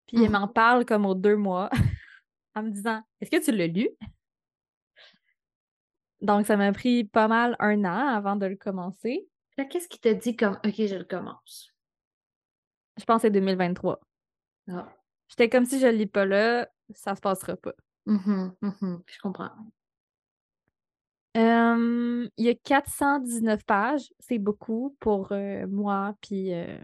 [0.07, 0.33] Puis elle Mhm.
[0.33, 1.71] m'en parle comme aux deux mois.
[2.55, 3.89] en me disant Est-ce que tu l'as lu?
[6.21, 9.29] Donc, ça m'a pris pas mal un an avant de le commencer.
[9.59, 11.73] Là, qu'est-ce qui t'a dit comme OK, je le commence?
[12.97, 14.01] Je pense que c'est 2023.
[14.71, 14.89] Ah.
[15.29, 17.75] J'étais comme si je le lis pas là, ça se passera pas.
[18.07, 19.51] Mhm, mhm, Je comprends.
[21.37, 26.79] Euh, il y a 419 pages, c'est beaucoup pour euh, moi, puis euh,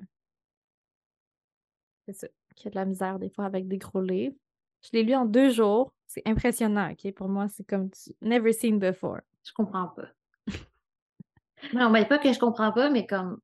[2.07, 4.35] c'est ça, qui a de la misère des fois avec des gros livres.
[4.83, 7.13] Je l'ai lu en deux jours, c'est impressionnant, ok?
[7.15, 8.11] Pour moi, c'est comme tu...
[8.23, 9.21] never seen before.
[9.45, 10.09] Je comprends pas.
[11.75, 13.41] non, mais pas que je comprends pas, mais comme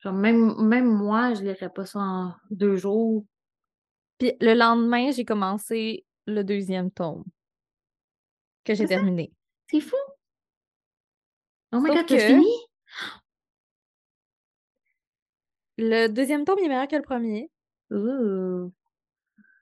[0.00, 3.24] genre même, même moi, je lirais pas ça en deux jours.
[4.18, 7.24] Puis le lendemain, j'ai commencé le deuxième tome
[8.64, 9.32] que j'ai terminé.
[9.70, 9.96] C'est fou!
[11.72, 12.50] Oh my Sauf god, que- fini?
[15.78, 17.50] Le deuxième tome il est meilleur que le premier.
[17.90, 18.72] Ouh.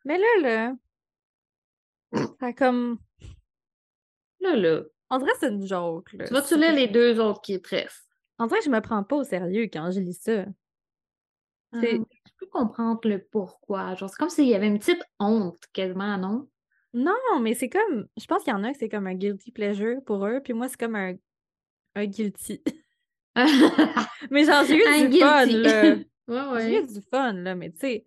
[0.08, 0.74] Mais là, là,
[2.40, 2.98] ça a comme.
[4.40, 4.82] Là, là.
[5.10, 6.12] On dirait que c'est une joke.
[6.14, 6.26] Là.
[6.26, 8.08] Tu vas-tu lire les deux autres qui te restent?
[8.40, 10.44] Dirait que je me prends pas au sérieux quand je lis ça.
[11.74, 13.94] C'est- Hum, je peux comprendre le pourquoi.
[13.96, 16.48] Genre, c'est comme s'il y avait une petite honte, quasiment, non?
[16.94, 18.08] Non, mais c'est comme.
[18.16, 20.54] Je pense qu'il y en a que c'est comme un guilty pleasure pour eux, puis
[20.54, 21.14] moi, c'est comme un,
[21.96, 22.62] un guilty.
[24.30, 25.96] mais genre, j'ai eu Un du fun, là.
[26.54, 28.06] ouais, J'ai eu du fun, là, mais tu sais.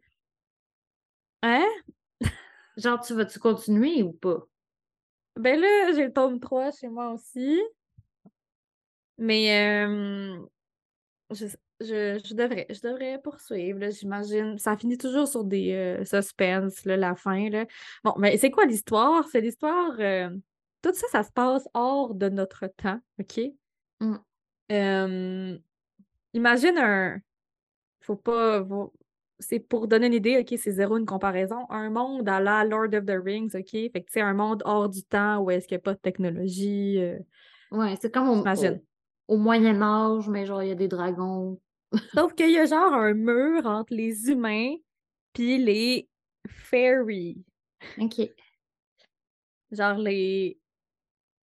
[1.41, 1.65] Hein?
[2.77, 4.47] Genre, tu vas-tu continuer ou pas?
[5.35, 7.59] Ben là, j'ai le tome 3 chez moi aussi.
[9.17, 10.37] Mais euh,
[11.31, 11.45] je,
[11.79, 14.57] je, je devrais, je devrais poursuivre, j'imagine.
[14.57, 17.49] Ça finit toujours sur des euh, suspens, là, la fin.
[17.49, 17.65] Là.
[18.03, 19.27] Bon, mais c'est quoi l'histoire?
[19.29, 19.95] C'est l'histoire.
[19.99, 20.29] euh,
[20.81, 23.39] tout ça, ça se passe hors de notre temps, OK?
[23.99, 24.15] Mm.
[24.71, 25.57] Euh,
[26.33, 27.19] imagine un.
[28.01, 28.65] Faut pas.
[28.65, 28.93] faut-
[29.41, 31.65] C'est pour donner une idée, OK, c'est zéro une comparaison.
[31.69, 33.71] Un monde à la Lord of the Rings, OK?
[33.71, 35.99] Fait que c'est un monde hors du temps où est-ce qu'il n'y a pas de
[35.99, 36.99] technologie.
[36.99, 37.19] euh,
[37.71, 41.59] Ouais, c'est comme au, au, au Moyen Âge, mais genre, il y a des dragons.
[42.13, 44.75] Sauf qu'il y a genre un mur entre les humains
[45.33, 46.07] puis les
[46.47, 47.43] fairies.
[47.99, 48.29] OK.
[49.71, 50.57] Genre les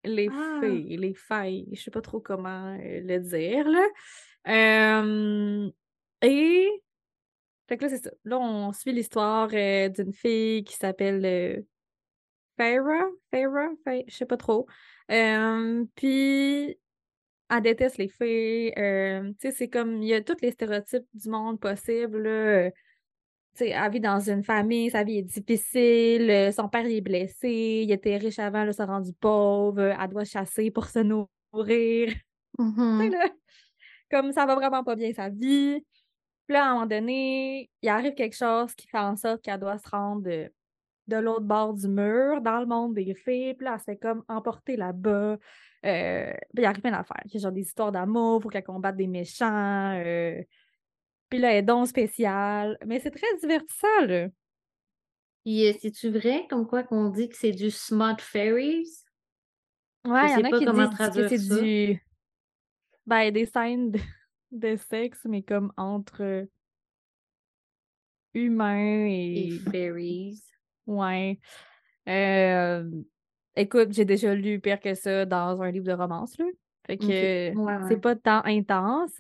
[0.05, 0.59] les Ah.
[0.61, 3.85] fées, les failles, je sais pas trop comment euh, le dire là.
[4.49, 5.71] Euh,
[6.23, 6.69] et
[7.69, 8.11] fait que là c'est ça.
[8.25, 11.63] Là on suit l'histoire euh, d'une fille qui s'appelle euh,
[12.59, 14.67] Farah, Farah, Fa- je sais pas trop.
[15.11, 16.79] Euh, puis
[17.51, 18.75] elle déteste les fées.
[18.79, 22.31] euh, tu sais c'est comme il y a tous les stéréotypes du monde possible là.
[22.31, 22.71] euh,
[23.57, 27.01] tu sais, elle vit dans une famille, sa vie est difficile, son père il est
[27.01, 31.29] blessé, il était riche avant, là, s'est rendu pauvre, elle doit chasser pour se nourrir.
[32.99, 33.13] Tu sais, Mhm.
[33.13, 33.29] là,
[34.11, 35.85] comme ça va vraiment pas bien sa vie.
[36.47, 39.59] Puis là, à un moment donné, il arrive quelque chose qui fait en sorte qu'elle
[39.59, 40.53] doit se rendre de,
[41.09, 43.55] de l'autre bord du mur, dans le monde des fées.
[43.55, 45.39] Puis là, elle se fait comme emporter là-bas.
[45.85, 47.23] Euh, puis il arrive plein d'affaires.
[47.27, 50.01] Il y a genre des histoires d'amour, faut qu'elle combatte des méchants.
[50.05, 50.41] euh,
[51.29, 52.79] Puis là, elle est donc spéciale.
[52.87, 54.29] Mais c'est très divertissant, là.
[55.45, 58.89] Puis, euh, c'est-tu vrai, comme quoi qu'on dit que c'est du smart fairies?
[60.05, 62.03] Ouais, il y en a qui disent que c'est du.
[63.07, 64.01] Ben, des scènes de,
[64.53, 66.45] de sexe, mais comme entre euh,
[68.35, 69.59] humains et.
[69.71, 70.43] fairies.
[70.87, 71.39] Ouais.
[72.09, 72.89] Euh,
[73.59, 76.45] Écoute, j'ai déjà lu pire que ça dans un livre de romance, là.
[76.87, 79.13] Fait que Ouais, c'est pas tant intense.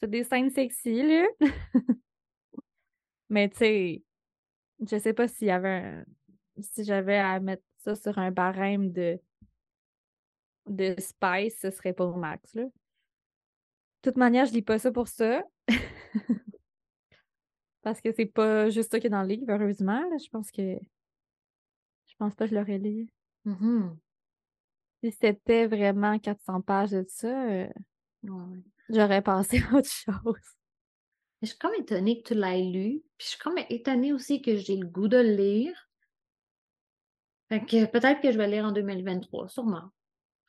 [0.00, 1.26] C'est des scènes sexy, là.
[3.30, 4.02] Mais tu sais,
[4.80, 6.04] je sais pas s'il y avait un-
[6.60, 9.18] si j'avais à mettre ça sur un barème de
[10.66, 12.64] de spice, ce serait pour Max, là.
[14.02, 15.44] De toute manière, je lis pas ça pour ça.
[17.82, 20.00] Parce que c'est pas juste ça qu'il y a dans le livre, heureusement.
[20.00, 20.16] là.
[20.18, 20.76] Je pense que
[22.06, 23.08] je pense pas que je l'aurais lu.
[23.44, 23.96] Mhm.
[25.02, 27.68] Si c'était vraiment 400 pages de ça, euh,
[28.24, 30.56] Ouais, j'aurais passé à autre chose.
[31.42, 33.02] Je suis comme étonnée que tu l'aies lu.
[33.18, 35.88] Puis je suis comme étonnée aussi que j'ai le goût de le lire.
[37.48, 39.90] Fait que peut-être que je vais le lire en 2023, sûrement.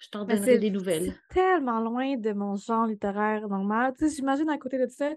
[0.04, 1.20] Je t'en donnerai c'est des c'est nouvelles.
[1.30, 3.94] tellement loin de mon genre littéraire normal.
[3.98, 5.10] Tu sais, j'imagine à côté de ça,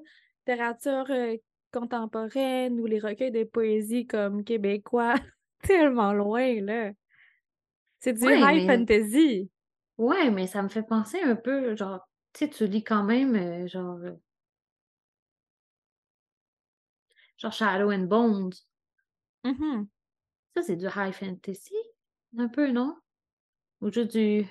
[0.46, 1.36] littérature euh,
[1.72, 5.14] contemporaine ou les recueils de poésie comme québécois.
[5.62, 6.92] tellement loin, là.
[7.98, 9.50] C'est du Ouais, high mais fantasy.
[9.98, 13.34] ouais, mais ça me fait penser un peu, genre, tu sais, tu lis quand même,
[13.36, 14.12] euh, genre, euh,
[17.38, 18.52] genre Shadow and Bones.
[19.44, 19.88] Mhm.
[20.56, 21.74] Ça, c'est du high fantasy,
[22.36, 22.96] un peu, non?
[23.82, 24.46] Ou juste du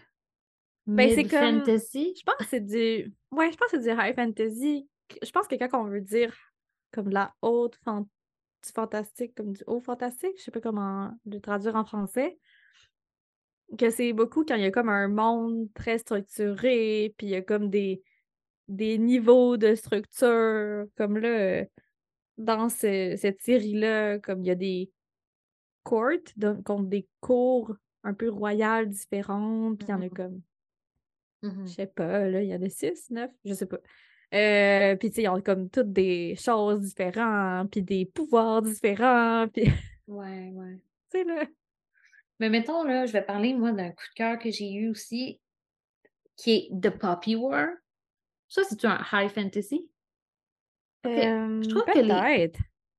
[0.88, 1.60] Ben, c'est comme.
[1.60, 2.14] fantasy?
[2.18, 3.14] Je pense que c'est du.
[3.32, 4.88] Ouais, je pense que c'est du high fantasy.
[5.22, 6.36] Je pense que quand on veut dire
[6.92, 8.04] comme la haute fan-
[8.66, 12.38] du fantastique, comme du haut fantastique, je sais pas comment le traduire en français.
[13.78, 17.36] Que c'est beaucoup quand il y a comme un monde très structuré, puis il y
[17.36, 18.04] a comme des,
[18.68, 21.66] des niveaux de structure, comme là,
[22.38, 24.92] dans cette série-là, comme il y a des
[25.84, 30.42] courts, donc des cours un peu royales différentes, puis il y en a mmh comme,
[31.46, 33.80] mmh je sais pas, là, il y en a six, neuf, je sais pas.
[34.34, 39.48] Euh, puis, tu sais, ils ont comme toutes des choses différentes, puis des pouvoirs différents,
[39.48, 39.64] puis...
[40.08, 40.80] Ouais, ouais.
[41.12, 41.46] Tu sais, là...
[42.40, 45.40] Mais mettons, là, je vais parler, moi, d'un coup de cœur que j'ai eu aussi,
[46.36, 47.70] qui est The Poppy War.
[48.50, 49.90] Ça, c'est un high fantasy?
[51.06, 52.52] je trouve que les...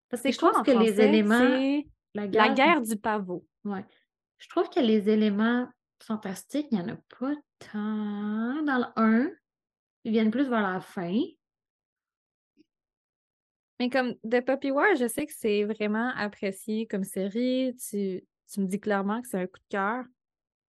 [0.08, 1.82] Parce que je trouve que les éléments...
[2.14, 2.46] La guerre...
[2.46, 3.44] la guerre du pavot.
[3.64, 3.84] Ouais.
[4.38, 5.68] Je trouve que les éléments
[6.02, 9.30] fantastiques, il n'y en a pas tant dans le 1.
[10.04, 11.20] Ils viennent plus vers la fin.
[13.78, 17.76] Mais comme The Puppy War, je sais que c'est vraiment apprécié comme série.
[17.76, 20.04] Tu, tu me dis clairement que c'est un coup de cœur.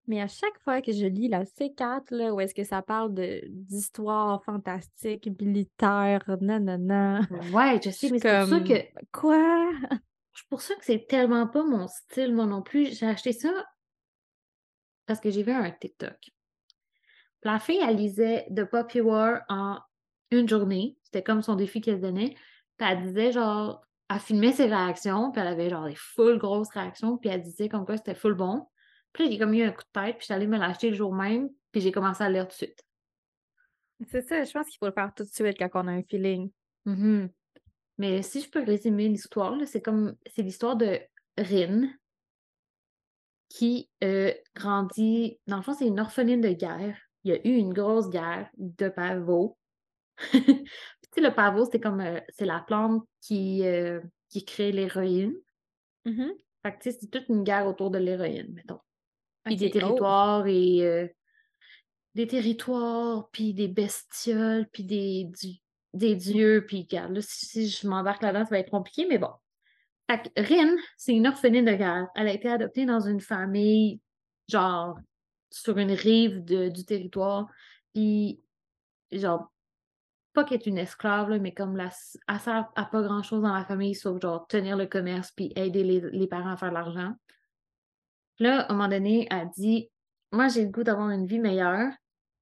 [0.07, 3.13] Mais à chaque fois que je lis la C4, là, où est-ce que ça parle
[3.47, 7.21] d'histoire fantastique, militaire, nanana.
[7.51, 9.09] Ouais, je sais, mais c'est pour ça que.
[9.11, 9.71] Quoi?
[10.33, 12.95] C'est pour ça que c'est tellement pas mon style, moi non plus.
[12.95, 13.51] J'ai acheté ça
[15.05, 16.17] parce que j'ai vu un TikTok.
[17.43, 19.79] La fille, elle lisait The Poppy War en
[20.31, 20.97] une journée.
[21.03, 22.35] C'était comme son défi qu'elle donnait.
[22.77, 26.69] Puis elle disait, genre, elle filmait ses réactions, puis elle avait genre des full grosses
[26.69, 28.67] réactions, puis elle disait comme quoi c'était full bon.
[29.13, 31.13] Puis là, j'ai comme eu un coup de tête, puis j'allais me l'acheter le jour
[31.13, 32.83] même, puis j'ai commencé à lire tout de suite.
[34.09, 36.03] C'est ça, je pense qu'il faut le faire tout de suite quand on a un
[36.03, 36.51] feeling.
[36.85, 37.29] Mm-hmm.
[37.97, 40.99] Mais si je peux résumer l'histoire, c'est comme c'est l'histoire de
[41.37, 41.89] Rin
[43.49, 45.39] qui euh, grandit.
[45.47, 46.97] Dans le fond, c'est une orpheline de guerre.
[47.23, 49.57] Il y a eu une grosse guerre de pavot.
[50.31, 55.33] tu sais, le pavot, c'est comme euh, c'est la plante qui, euh, qui crée l'héroïne.
[56.05, 56.31] Mm-hmm.
[56.63, 58.79] Fait que c'est toute une guerre autour de l'héroïne, mettons.
[59.43, 59.79] Puis des oh.
[59.79, 61.13] territoires et
[62.15, 65.29] des territoires, puis des bestioles, puis des,
[65.93, 69.31] des dieux, puis regarde, là, si, je m'embarque là-dedans, ça va être compliqué, mais bon.
[70.09, 72.07] Fait Rin, c'est une orpheline de guerre.
[72.15, 73.99] Elle a été adoptée dans une famille,
[74.47, 74.99] genre,
[75.49, 77.47] sur une rive du territoire,
[77.93, 78.41] puis,
[79.11, 79.51] genre,
[80.33, 83.95] pas qu'elle est une esclave, mais comme elle sert à pas grand-chose dans la famille,
[83.95, 87.13] sauf, genre, tenir le commerce, puis aider les, les parents à faire de l'argent.
[88.39, 89.89] Là, à un moment donné, elle dit,
[90.31, 91.91] moi, j'ai le goût d'avoir une vie meilleure,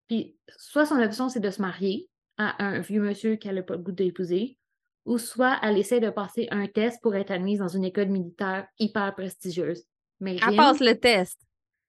[0.08, 3.76] puis soit son option, c'est de se marier, à un vieux monsieur qu'elle n'a pas
[3.76, 4.58] le goût d'épouser,
[5.06, 8.68] ou soit elle essaie de passer un test pour être admise dans une école militaire
[8.80, 9.84] hyper prestigieuse.
[10.20, 11.40] Mais elle passe le test.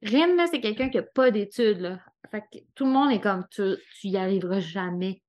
[0.02, 2.00] Rin, là, c'est quelqu'un qui n'a pas d'études, là.
[2.30, 3.62] Fait que tout le monde est comme, tu,
[4.00, 5.22] tu y arriveras jamais.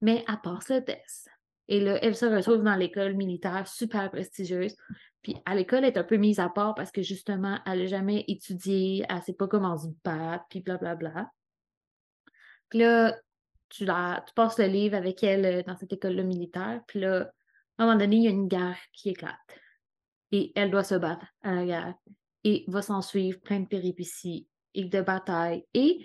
[0.00, 1.28] Mais elle passe le test.
[1.68, 4.76] Et là, elle se retrouve dans l'école militaire super prestigieuse.
[5.22, 7.86] Puis à l'école, elle est un peu mise à part parce que justement, elle n'a
[7.86, 11.30] jamais étudié, elle ne sait pas comment se battre, puis blablabla.
[12.68, 13.16] Puis là,
[13.72, 13.86] tu,
[14.34, 16.80] passes le livre avec elle euh, dans cette école-là militaire.
[16.86, 17.32] Puis là,
[17.78, 19.36] à un moment donné, il y a une guerre qui éclate.
[20.30, 21.94] Et elle doit se battre à la guerre.
[22.44, 25.64] Et va s'en suivre plein de péripéties et de batailles.
[25.74, 26.04] Et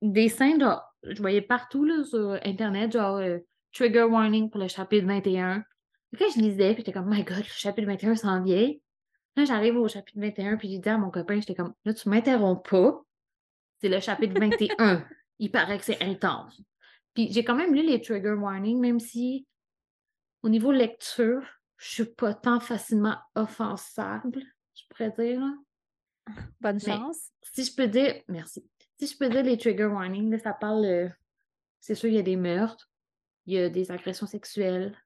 [0.00, 3.38] des scènes, genre, je voyais partout là, sur Internet, genre euh,
[3.72, 5.64] trigger warning pour le chapitre 21.
[6.12, 8.70] Et quand je lisais, puis j'étais comme, my God, le chapitre 21 s'en vient.
[9.36, 12.08] Là, j'arrive au chapitre 21, puis j'ai dit à mon copain, j'étais comme, là, tu
[12.08, 13.02] m'interromps pas.
[13.80, 15.04] C'est le chapitre 21
[15.42, 16.62] il paraît que c'est intense.
[17.14, 19.44] Puis j'ai quand même lu les trigger warnings, même si
[20.44, 21.42] au niveau lecture,
[21.78, 24.40] je suis pas tant facilement offensable,
[24.74, 25.42] je pourrais dire.
[26.60, 27.32] Bonne chance.
[27.42, 28.64] si je peux dire, merci.
[29.00, 31.08] Si je peux dire les trigger warnings, ça parle, euh,
[31.80, 32.88] c'est sûr, il y a des meurtres,
[33.46, 34.96] il y a des agressions sexuelles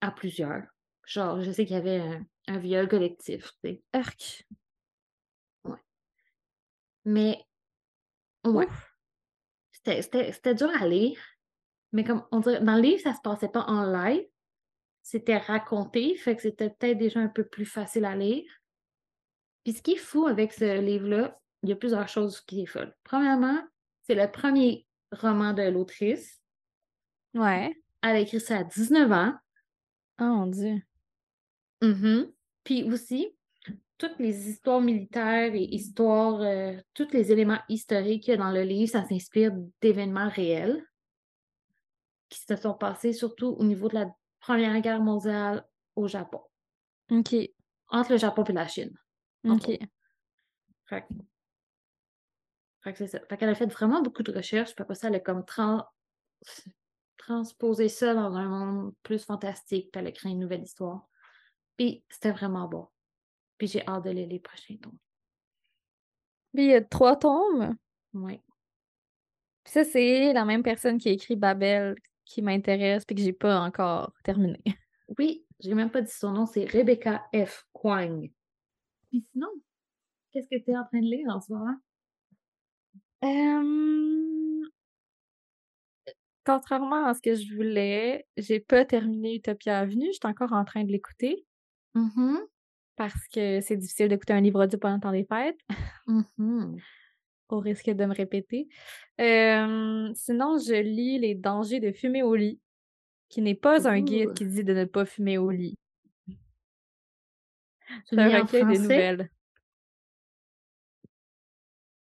[0.00, 0.64] à plusieurs.
[1.06, 4.42] Genre, je sais qu'il y avait un, viol collectif, tu sais.
[5.62, 5.78] Ouais.
[7.04, 7.46] Mais
[8.44, 8.68] Ouais.
[9.72, 11.18] C'était dur à lire,
[11.92, 14.26] mais comme on dirait, dans le livre, ça se passait pas en live,
[15.02, 18.50] c'était raconté, fait que c'était peut-être déjà un peu plus facile à lire.
[19.64, 22.72] Puis ce qui est fou avec ce livre-là, il y a plusieurs choses qui sont
[22.72, 22.96] folles.
[23.04, 23.58] Premièrement,
[24.02, 26.40] c'est le premier roman de l'autrice.
[27.34, 27.74] Ouais.
[28.02, 29.34] Elle a écrit ça à 19 ans.
[30.20, 30.82] Oh mon Dieu.
[31.82, 32.32] Mm-hmm.
[32.64, 33.34] Puis aussi,
[34.00, 38.50] toutes les histoires militaires et histoires, euh, tous les éléments historiques qu'il y a dans
[38.50, 40.82] le livre, ça s'inspire d'événements réels
[42.30, 46.40] qui se sont passés surtout au niveau de la Première Guerre mondiale au Japon.
[47.10, 47.34] OK.
[47.88, 48.96] Entre le Japon et la Chine.
[49.44, 49.66] OK.
[50.86, 51.04] Fait,
[52.82, 53.20] fait que c'est ça.
[53.28, 55.44] Fait qu'elle a fait vraiment beaucoup de recherches, puis après ça, elle a comme
[57.18, 61.06] transposé ça dans un monde plus fantastique, puis elle a créé une nouvelle histoire.
[61.76, 62.88] Puis c'était vraiment bon.
[63.60, 64.96] Puis j'ai hâte de lire les prochains tomes.
[66.54, 67.76] Puis il y a trois tomes.
[68.14, 68.40] Oui.
[69.64, 71.94] Puis ça, c'est la même personne qui a écrit Babel
[72.24, 74.62] qui m'intéresse puis que j'ai pas encore terminé.
[75.18, 77.66] Oui, j'ai même pas dit son nom, c'est Rebecca F.
[77.72, 78.30] Kwang.
[79.10, 79.48] Puis sinon,
[80.30, 81.74] qu'est-ce que tu es en train de lire en ce moment?
[83.24, 84.68] Euh,
[86.46, 90.06] Contrairement à ce que je voulais, j'ai pas terminé Utopia Avenue.
[90.06, 91.44] Je suis encore en train de l'écouter
[91.94, 92.38] Mhm.
[93.00, 95.58] Parce que c'est difficile d'écouter un livre audio pendant le temps des fêtes,
[96.06, 96.76] Mhm.
[97.48, 98.68] au risque de me répéter.
[99.18, 102.60] Euh, sinon, je lis Les dangers de fumer au lit,
[103.30, 105.78] qui n'est pas un guide qui dit de ne pas fumer au lit.
[108.04, 108.78] C'est un recueil de français?
[108.82, 109.30] nouvelles.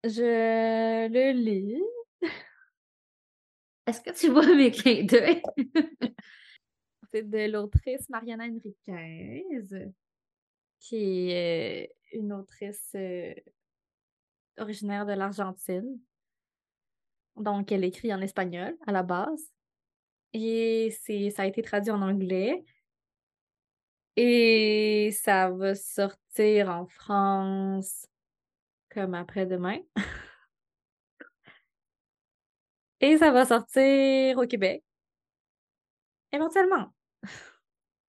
[0.03, 1.81] Je le lis.
[3.87, 5.41] Est-ce que tu vois mes clins d'œil?
[7.13, 9.45] C'est de l'autrice Mariana Enriquez,
[10.83, 13.33] qui est euh, une autrice euh,
[14.57, 15.99] originaire de l'Argentine.
[17.37, 19.51] Donc, elle écrit en espagnol à la base.
[20.33, 20.91] Et
[21.35, 22.65] ça a été traduit en anglais.
[24.17, 28.07] Et ça va sortir en France
[28.89, 29.79] comme après-demain.
[32.99, 34.83] Et ça va sortir au Québec.
[36.31, 36.93] Éventuellement.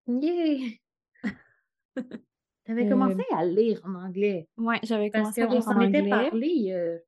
[0.07, 0.77] Yeah!
[2.65, 4.47] T'avais Euh, commencé à lire en anglais.
[4.57, 6.09] Ouais, j'avais commencé à lire en s'en était anglais.
[6.09, 6.99] parlé Euh,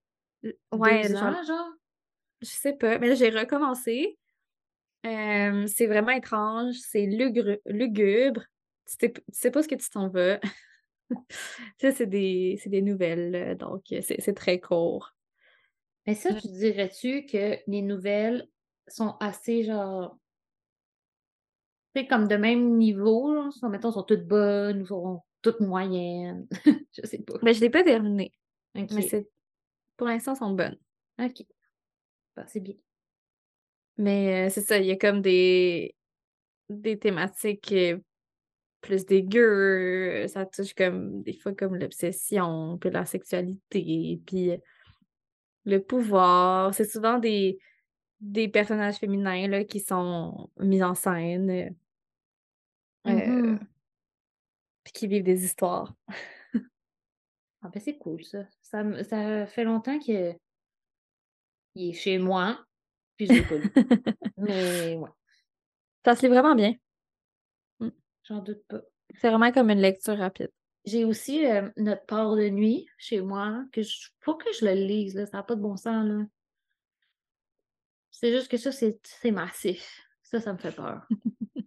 [0.71, 1.69] Ouais, deux genre, ans, genre.
[2.41, 2.99] je sais pas.
[2.99, 4.17] Mais j'ai recommencé.
[5.05, 6.75] Euh, c'est vraiment étrange.
[6.75, 8.41] C'est lugubre.
[8.87, 10.39] Tu sais, tu sais pas ce que tu t'en vas.
[11.81, 13.31] Ça, c'est des, c'est des nouvelles.
[13.31, 15.13] là, Donc, c'est c'est très court.
[16.05, 16.39] Mais ça, Mm.
[16.41, 18.47] tu dirais-tu que les nouvelles
[18.87, 20.17] sont assez, genre,
[21.95, 25.21] tu sais, comme de même niveau, genre, mettons, sont toutes bonnes ou sont
[25.51, 26.47] toutes moyennes?
[26.91, 27.35] Je sais pas.
[27.41, 28.31] Mais je l'ai pas terminé.
[28.75, 28.91] OK.
[28.91, 29.29] Mais c'est
[29.95, 30.77] pour l'instant, elles sont bonnes.
[31.19, 31.43] OK.
[32.47, 32.75] C'est bien.
[33.97, 35.95] Mais euh, c'est ça, il y a comme des,
[36.69, 37.97] des thématiques euh,
[38.81, 40.27] plus dégueu.
[40.27, 44.57] Ça touche comme des fois comme l'obsession, puis la sexualité, puis euh,
[45.65, 46.75] le pouvoir.
[46.75, 47.57] C'est souvent des,
[48.19, 51.69] des personnages féminins là, qui sont mis en scène, euh,
[53.05, 53.59] Mhm.
[54.87, 55.93] Puis qui vivent des histoires.
[57.61, 58.45] Ah, ben, c'est cool, ça.
[58.61, 60.33] Ça, fait longtemps que
[61.75, 62.63] il est chez moi,
[63.17, 63.71] puis je pas lu.
[64.37, 65.09] Mais ouais,
[66.05, 66.75] Ça se lit vraiment bien.
[68.23, 68.81] j'en doute pas.
[69.15, 70.51] C'est vraiment comme une lecture rapide.
[70.85, 74.73] J'ai aussi euh, notre port de nuit chez moi, que je faut que je le
[74.73, 76.23] lise, là, ça n'a pas de bon sens, là.
[78.11, 80.01] C'est juste que ça, c'est massif.
[80.23, 81.05] Ça, ça me fait peur.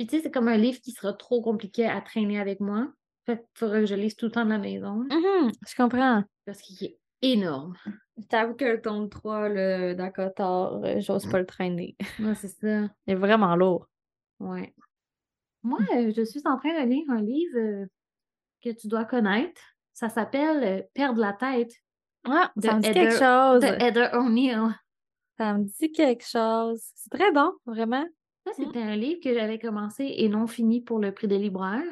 [0.00, 2.90] Puis tu sais, c'est comme un livre qui sera trop compliqué à traîner avec moi.
[3.26, 6.24] Fait qu'il faudrait que je lise tout le temps de la maison, Mhm, je comprends.
[6.46, 7.76] parce qu'il est énorme.
[8.30, 11.98] T'avoue que le tome 3 le d'Akotar, euh, j'ose pas le traîner.
[12.18, 12.88] Ouais, c'est ça.
[13.06, 13.88] Il est vraiment lourd.
[14.38, 14.74] Ouais.
[15.62, 17.86] Moi, euh, je suis en train de lire un livre euh,
[18.64, 19.60] que tu dois connaître.
[19.92, 21.74] Ça s'appelle Perdre la tête
[22.24, 23.60] Ah, ça me dit quelque chose.
[23.60, 24.68] de Heather O'Neill.
[25.36, 26.82] Ça me dit quelque chose.
[26.94, 28.06] C'est très bon, vraiment.
[28.46, 31.82] Ça, c'était un livre que j'avais commencé et non fini pour le prix des libraires.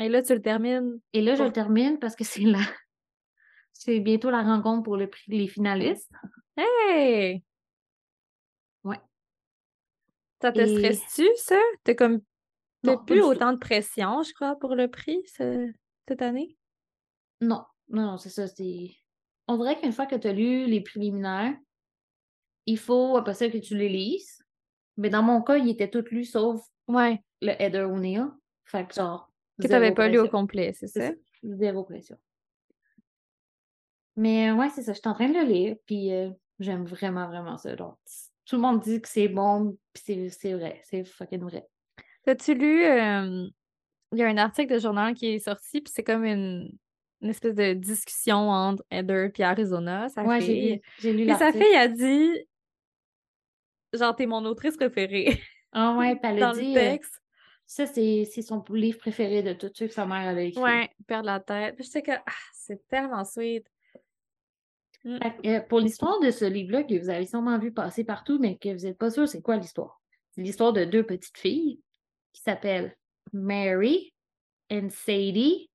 [0.00, 1.00] Et là, tu le termines.
[1.12, 2.58] Et là, je le termine parce que c'est la...
[3.72, 6.10] c'est bientôt la rencontre pour le prix des finalistes.
[6.56, 7.42] Hey!
[8.84, 9.00] Ouais.
[10.40, 11.60] Ça te Et- stresse-tu, ça?
[11.84, 12.20] T'as comme
[12.82, 15.70] t'as plus autant de pression, je crois, pour le prix ce-
[16.08, 16.56] cette année?
[17.40, 18.46] Non, non, non, c'est ça.
[18.48, 18.90] C'est...
[19.46, 21.54] On dirait qu'une fois que tu as lu les préliminaires,
[22.66, 24.41] il faut après ça que tu les lises.
[24.96, 27.22] Mais dans mon cas, ils étaient tous lus sauf Ouais.
[27.40, 28.26] le Heather O'Neill.
[28.64, 29.30] Fait que genre.
[29.60, 31.10] Que zéro t'avais pas lu au complet, c'est ça?
[31.42, 32.16] Zéro pression.
[34.16, 34.92] Mais euh, ouais, c'est ça.
[34.92, 37.74] Je suis en train de le lire, puis euh, j'aime vraiment, vraiment ça.
[37.76, 37.96] Donc,
[38.46, 40.80] tout le monde dit que c'est bon, puis c'est, c'est vrai.
[40.84, 41.66] C'est fucking vrai.
[42.24, 43.46] T'as-tu lu, euh,
[44.12, 46.70] il y a un article de journal qui est sorti, puis c'est comme une,
[47.20, 51.34] une espèce de discussion entre Heather et Arizona, sa Ouais, j'ai lu, j'ai lu Puis
[51.36, 52.46] sa fille a dit,
[53.92, 55.40] genre, t'es mon autrice préférée
[55.72, 57.22] Ah ouais, a dans dit, le euh, texte.
[57.66, 60.62] ça, c'est, son livre préféré de tous ceux que sa mère elle a écrit.
[60.62, 61.76] Ouais, perdre la tête.
[61.76, 63.66] Puis j'étais que, ah, c'est tellement sweet.
[65.04, 65.18] Mm.
[65.18, 68.56] Que, euh, pour l'histoire de ce livre-là, que vous avez sûrement vu passer partout, mais
[68.56, 70.00] que vous n'êtes pas sûr c'est quoi l'histoire.
[70.32, 71.80] C'est l'histoire de deux petites filles
[72.32, 72.96] qui s'appellent
[73.32, 74.14] Mary
[74.70, 75.70] et Sadie,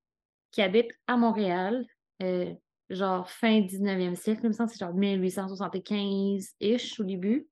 [0.51, 1.85] qui habitent à Montréal,
[2.23, 2.53] euh,
[2.89, 7.47] genre fin 19e siècle, il me semble que c'est genre 1875-ish au début.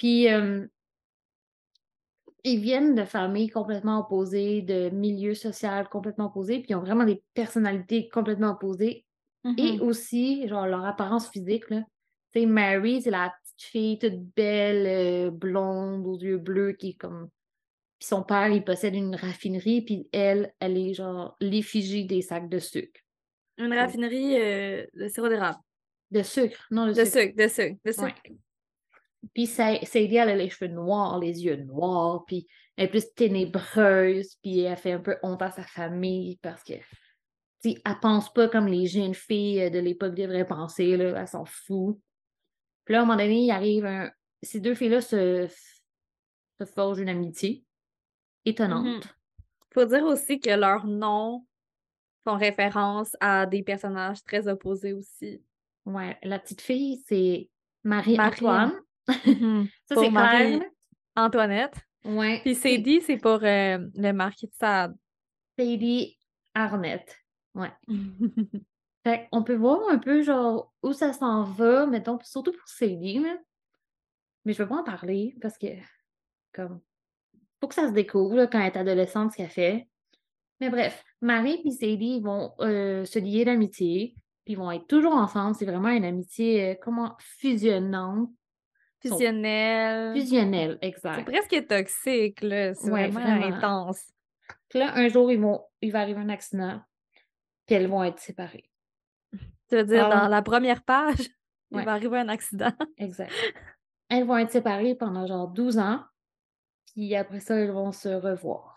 [0.00, 0.66] Puis, euh,
[2.42, 7.04] ils viennent de familles complètement opposées, de milieux sociaux complètement opposés, puis ils ont vraiment
[7.04, 9.04] des personnalités complètement opposées.
[9.58, 9.82] Et Mhm.
[9.82, 11.82] aussi, genre, leur apparence physique, là.
[12.32, 16.90] Tu sais, Mary, c'est la petite fille toute belle, euh, blonde, aux yeux bleus, qui
[16.90, 17.28] est comme...
[17.98, 22.48] Puis son père, il possède une raffinerie, puis elle, elle est genre l'effigie des sacs
[22.48, 23.00] de sucre.
[23.58, 25.58] Une raffinerie euh, de sirop d'érable.
[26.10, 27.10] De sucre, non de, De sucre.
[27.12, 28.04] sucre, de sucre, de sucre.
[28.24, 28.36] Ouais.
[29.34, 32.46] Puis Sadie, elle a les cheveux noirs, les yeux noirs, puis
[32.76, 36.72] elle est plus ténébreuse, puis elle fait un peu honte à sa famille parce que,
[36.72, 36.82] tu
[37.60, 41.44] sais, elle pense pas comme les jeunes filles de l'époque devraient penser, là, elles s'en
[41.44, 42.00] foutent.
[42.84, 44.10] Puis là, à un moment donné, il arrive un...
[44.42, 45.46] Ces deux filles-là se...
[46.58, 47.64] se forgent une amitié
[48.46, 48.86] étonnante.
[48.86, 49.00] Mhm.
[49.74, 51.46] Faut dire aussi que leurs noms
[52.24, 55.42] font référence à des personnages très opposés aussi.
[55.84, 57.50] Ouais, la petite fille, c'est
[57.84, 58.72] Marie-Antoine.
[59.86, 60.70] Ça, Pour c'est Marie- clair.
[61.16, 61.74] Antoinette.
[62.04, 62.40] Ouais.
[62.42, 64.96] Puis Sadie, c'est pour euh, le marquis de Sade.
[65.58, 66.16] Sadie
[66.54, 67.16] Arnett.
[67.54, 67.72] Ouais.
[69.04, 73.18] Fait on peut voir un peu genre où ça s'en va, mettons, surtout pour Sadie,
[73.18, 73.36] là.
[74.44, 75.66] Mais je veux pas en parler parce que
[76.52, 76.80] comme
[77.60, 79.88] faut que ça se découvre là, quand elle est adolescente ce qu'elle fait.
[80.60, 84.86] Mais bref, Marie et Sadie ils vont euh, se lier d'amitié, puis ils vont être
[84.86, 85.54] toujours ensemble.
[85.54, 88.30] C'est vraiment une amitié euh, comment fusionnante,
[89.02, 90.14] Sont- Fusionnelle.
[90.14, 91.24] fusionnelle, C'est exact.
[91.24, 92.74] presque toxique, là.
[92.74, 93.56] C'est Ouais, vraiment, vraiment.
[93.56, 94.12] intense.
[94.68, 96.80] Puis là, un jour, ils vont, il va arriver un accident,
[97.66, 98.70] puis elles vont être séparées.
[99.32, 101.18] Tu veux dire, dans la première page,
[101.70, 101.82] Ouais.
[101.82, 102.72] il va arriver un accident.
[102.98, 103.32] Exact.
[104.08, 106.04] Elles vont être séparées pendant genre 12 ans,
[106.92, 108.76] puis après ça, elles vont se revoir.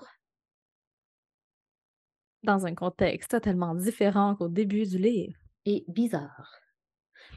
[2.44, 5.38] Dans un contexte totalement différent qu'au début du livre.
[5.66, 6.60] Et bizarre.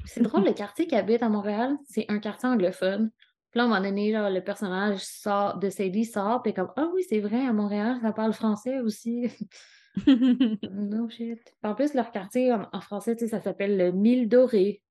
[0.05, 3.11] C'est drôle, le quartier qui habite à Montréal, c'est un quartier anglophone.
[3.51, 6.72] Puis là, à un moment donné, genre, le personnage sort, de Sadie sort, puis comme,
[6.76, 9.28] ah oui, c'est vrai, à Montréal, ça parle français aussi.
[10.07, 11.40] no shit.
[11.62, 14.82] En plus, leur quartier en, en français, tu sais, ça s'appelle le Mille Doré.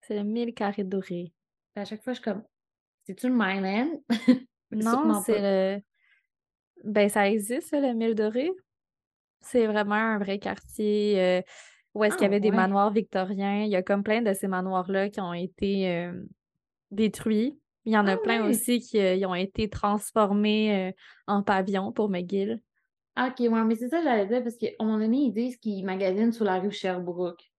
[0.00, 1.32] C'est le mille carrés dorés.
[1.74, 2.42] Puis à chaque fois, je suis comme,
[3.04, 4.02] c'est-tu le Myland?
[4.74, 5.82] Non, c'est le.
[6.82, 8.50] Ben, ça existe, le mille doré.
[9.42, 11.42] C'est vraiment un vrai quartier euh,
[11.94, 13.62] où est-ce qu'il y Ah, avait des manoirs victoriens?
[13.64, 16.12] Il y a comme plein de ces manoirs-là qui ont été euh,
[16.90, 17.58] détruits.
[17.84, 18.50] Il y en a Ah, plein ouais.
[18.50, 20.92] aussi qui euh, ont été transformés euh,
[21.26, 22.60] en pavillons pour McGill.
[23.16, 25.32] Ah, ok, ouais, mais c'est ça que j'allais dire, parce qu'à un moment donné, ils
[25.32, 27.52] disent qu'ils magasinent sur la rue Sherbrooke.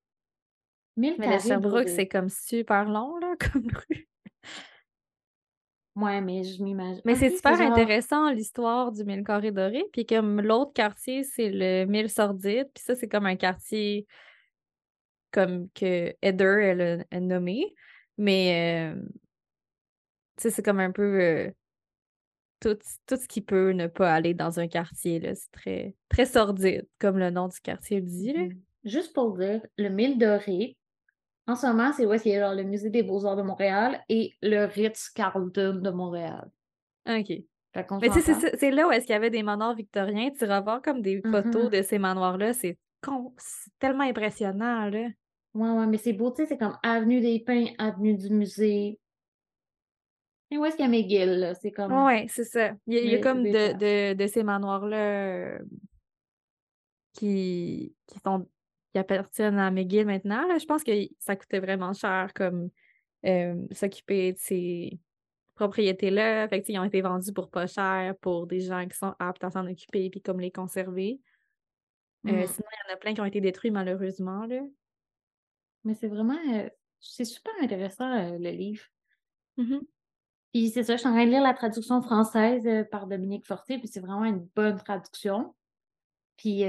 [0.98, 4.08] Mille Mais le Sherbrooke, c'est comme super long, là, comme rue.
[5.96, 7.02] Ouais, mais je m'imagine.
[7.06, 9.86] Mais c'est super genre- intéressant, l'histoire du mille carré doré.
[9.92, 12.70] Puis comme l'autre quartier, c'est le mille sordide.
[12.74, 14.08] Puis ça, c'est comme un quartier
[15.32, 17.76] comme que Heather, elle a, nommé.
[18.18, 19.02] Mais, euh,
[20.38, 21.52] tu sais, c'est comme un peu euh,
[22.60, 22.78] tout,
[23.08, 25.22] tout ce qui peut ne pas aller dans un quartier.
[25.36, 28.44] C'est très, très sordide, comme le nom du quartier le dit, là.
[28.44, 28.62] Mhm.
[28.86, 30.76] Juste pour dire, le Mille Doré,
[31.48, 33.42] en ce moment, c'est où est-ce qu'il y a genre le Musée des Beaux-Arts de
[33.42, 36.50] Montréal et le Ritz-Carlton de Montréal.
[37.08, 37.30] OK.
[38.02, 40.30] Mais tu sais, c'est là où est-ce qu'il y avait des manoirs victoriens.
[40.32, 41.70] Tu iras voir comme des photos Mhm.
[41.72, 42.54] de ces manoirs-là.
[42.54, 43.34] C'est con-
[43.80, 45.08] tellement impressionnant, là.
[45.56, 49.00] Ouais, ouais, mais c'est beau, tu sais, c'est comme Avenue des Pins, Avenue du Musée.
[50.52, 51.56] Et où est-ce qu'il y a McGill, là?
[51.56, 51.92] C'est comme...
[52.06, 52.72] Ouais, c'est ça.
[52.86, 55.60] Il y a, il y a comme de, de, de ces manoirs-là euh,
[57.14, 58.48] qui, qui sont
[58.94, 60.48] qui appartiennent à McGill maintenant.
[60.48, 60.58] là.
[60.58, 62.70] Je pense que ça coûtait vraiment cher comme
[63.26, 65.00] euh, s'occuper de ces
[65.56, 66.48] propriétés-là.
[66.48, 69.44] Fait que, ils ont été vendus pour pas cher pour des gens qui sont aptes
[69.44, 71.20] à s'en occuper puis comme les conserver.
[72.28, 72.48] Euh, Mhm.
[72.48, 74.46] sinon, il y en a plein qui ont été détruits malheureusement.
[74.46, 74.62] Là.
[75.84, 76.38] Mais c'est vraiment...
[76.54, 76.70] euh,
[77.00, 78.84] C'est super intéressant, le livre.
[79.58, 79.82] Mhm.
[80.54, 83.78] Puis c'est ça, je suis en train de lire la traduction française par Dominique Fortier,
[83.80, 85.54] puis c'est vraiment une bonne traduction.
[86.38, 86.64] Puis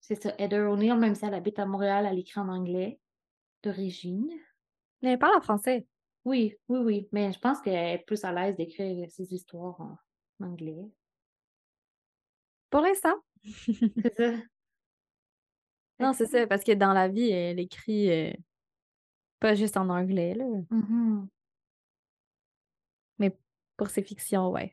[0.00, 2.98] c'est ça, Heather O'Neill, même si elle habite à Montréal, elle écrit en anglais
[3.62, 4.28] d'origine.
[5.02, 5.86] Mais elle parle en français.
[6.24, 9.96] Oui, oui, oui, mais je pense qu'elle est plus à l'aise d'écrire ses histoires en
[10.40, 10.88] anglais.
[12.70, 13.14] Pour l'instant.
[13.44, 14.32] C'est ça.
[16.00, 18.32] Non, c'est ça, parce que dans la vie, elle écrit euh,
[19.40, 21.28] pas juste en anglais, là, Mhm.
[23.18, 23.36] mais
[23.76, 24.72] pour ses fictions, ouais.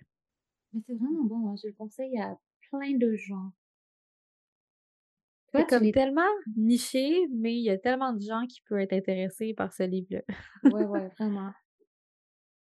[0.73, 2.38] Mais c'est vraiment bon, hein, Je le conseille à
[2.69, 3.51] plein de gens.
[5.56, 6.22] C'est comme tellement
[6.56, 10.22] niché, mais il y a tellement de gens qui peuvent être intéressés par ce livre-là.
[10.64, 11.51] Ouais, ouais, vraiment.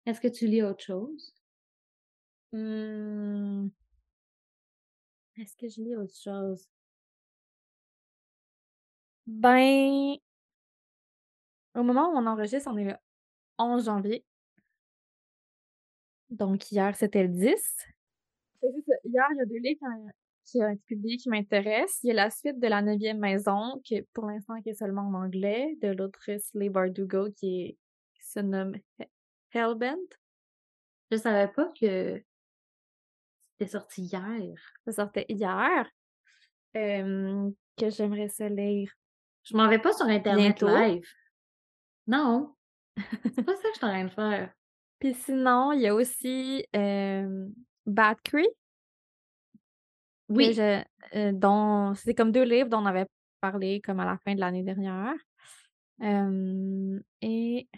[0.07, 1.35] Est-ce que tu lis autre chose?
[2.53, 3.69] Hmm.
[5.37, 6.69] Est-ce que je lis autre chose?
[9.27, 10.17] Ben,
[11.75, 12.97] au moment où on enregistre, on est le
[13.59, 14.25] 11 janvier.
[16.31, 17.51] Donc hier, c'était le 10.
[18.63, 19.81] Hier, il y a deux livres
[20.51, 22.01] qui ont été publiés qui m'intéressent.
[22.03, 25.03] Il y a la suite de La Neuvième Maison, qui pour l'instant qui est seulement
[25.03, 27.79] en anglais, de l'autrice Leigh Bardugo, qui, est,
[28.15, 28.75] qui se nomme
[29.53, 30.15] Hellbent.
[31.11, 32.23] Je savais pas que
[33.53, 34.55] c'était sorti hier.
[34.85, 35.89] Ça sortait hier.
[36.75, 38.93] que j'aimerais se lire.
[39.45, 41.09] Je m'en vais pas sur Internet live.
[42.07, 42.55] Non.
[43.35, 44.53] C'est pas ça que je suis en train de faire.
[44.99, 46.65] Puis sinon, il y a aussi
[47.87, 48.60] Bad Creek.
[50.31, 50.55] Oui.
[50.55, 50.83] Je,
[51.17, 53.07] euh, dont c'est comme deux livres dont on avait
[53.41, 55.15] parlé comme à la fin de l'année dernière.
[56.01, 57.69] et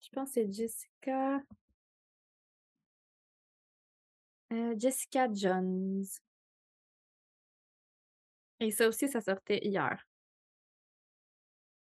[0.00, 1.40] je pense que c'est Jessica.
[4.52, 6.04] Euh, Jessica Jones.
[8.60, 10.04] Et ça aussi, ça sortait hier.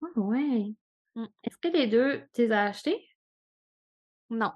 [0.01, 0.73] Ah ouais.
[1.15, 1.25] Mmh.
[1.43, 3.07] Est-ce que les deux, tu les as achetés?
[4.29, 4.51] Non.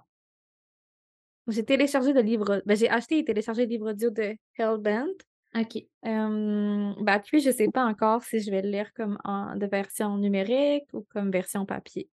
[1.52, 2.62] J'ai téléchargé le livre.
[2.66, 5.08] Ben, j'ai acheté et téléchargé le livre audio de Hellbent.
[5.54, 5.86] OK.
[6.04, 10.18] bah, puis, je sais pas encore si je vais le lire comme en, de version
[10.18, 12.10] numérique ou comme version papier.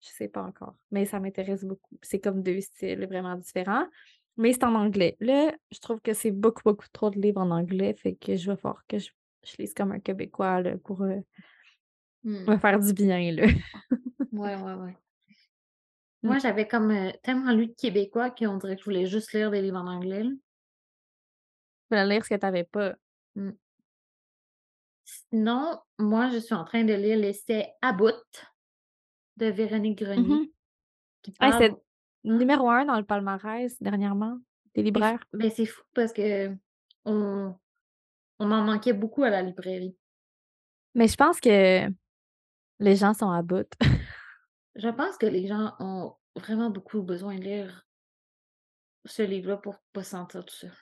[0.00, 0.74] Je sais pas encore.
[0.90, 1.98] Mais ça m'intéresse beaucoup.
[2.02, 3.86] C'est comme deux styles vraiment différents.
[4.36, 5.16] Mais c'est en anglais.
[5.20, 7.94] Là, je trouve que c'est beaucoup, beaucoup trop de livres en anglais.
[7.94, 9.10] Fait que je vais voir que je,
[9.58, 11.20] lise comme un Québécois pour euh,
[12.24, 12.50] mmh.
[12.50, 13.30] me faire du bien.
[13.32, 13.46] Là.
[14.32, 14.96] ouais, ouais, ouais.
[16.24, 16.40] Moi, mmh.
[16.40, 19.60] j'avais comme euh, tellement lu de Québécois qu'on dirait que je voulais juste lire des
[19.60, 20.22] livres en anglais.
[20.24, 20.30] Je
[21.90, 22.94] voulais lire ce que tu n'avais pas.
[23.34, 23.50] Mmh.
[25.04, 28.14] Sinon, moi, je suis en train de lire l'essai À bout
[29.36, 30.50] de Véronique Grenier.
[31.24, 31.76] c'est hein?
[32.24, 34.38] numéro un dans le palmarès dernièrement
[34.74, 35.22] des libraires.
[35.34, 36.56] Ben, c'est fou parce que
[37.04, 37.54] on,
[38.38, 39.94] on en manquait beaucoup à la librairie.
[40.94, 41.86] Mais je pense que
[42.78, 43.68] les gens sont à bout.
[44.76, 47.86] Je pense que les gens ont vraiment beaucoup besoin de lire
[49.04, 50.72] ce livre-là pour pas se sentir tout seul.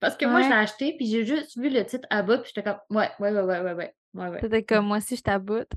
[0.00, 2.52] Parce que moi, je l'ai acheté, puis j'ai juste vu le titre à bout, puis
[2.54, 3.94] j'étais comme, ouais, ouais, ouais, ouais, ouais, ouais.
[4.14, 5.72] ouais, Peut-être comme moi aussi, je t'aboute.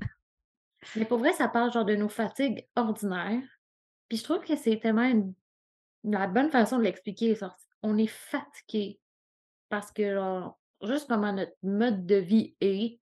[0.96, 3.42] Mais pour vrai, ça parle genre de nos fatigues ordinaires.
[4.08, 5.34] Puis je trouve que c'est tellement une...
[6.04, 7.36] la bonne façon de l'expliquer.
[7.82, 9.00] On est fatigué
[9.68, 13.00] parce que, genre, juste comment notre mode de vie est,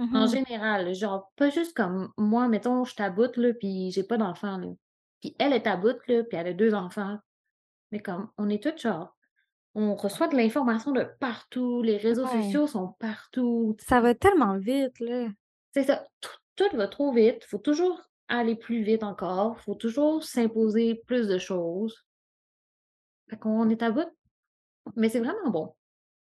[0.00, 4.16] en mmh général, genre, pas juste comme moi, mettons, je t'aboute, là, puis j'ai pas
[4.16, 4.68] d'enfant, là.
[5.20, 7.18] Puis elle est taboute, là, puis elle a deux enfants.
[7.92, 9.14] Mais comme, on est tous genre,
[9.74, 13.76] on reçoit de l'information de partout, les réseaux sociaux sont partout.
[13.80, 15.28] Ça va tellement vite, là.
[15.72, 17.44] C'est ça, tout, va trop vite.
[17.44, 19.60] Faut toujours aller plus vite encore.
[19.60, 22.04] Faut toujours s'imposer plus de choses.
[23.28, 24.10] Fait qu'on est à bout.
[24.96, 25.74] Mais c'est vraiment bon.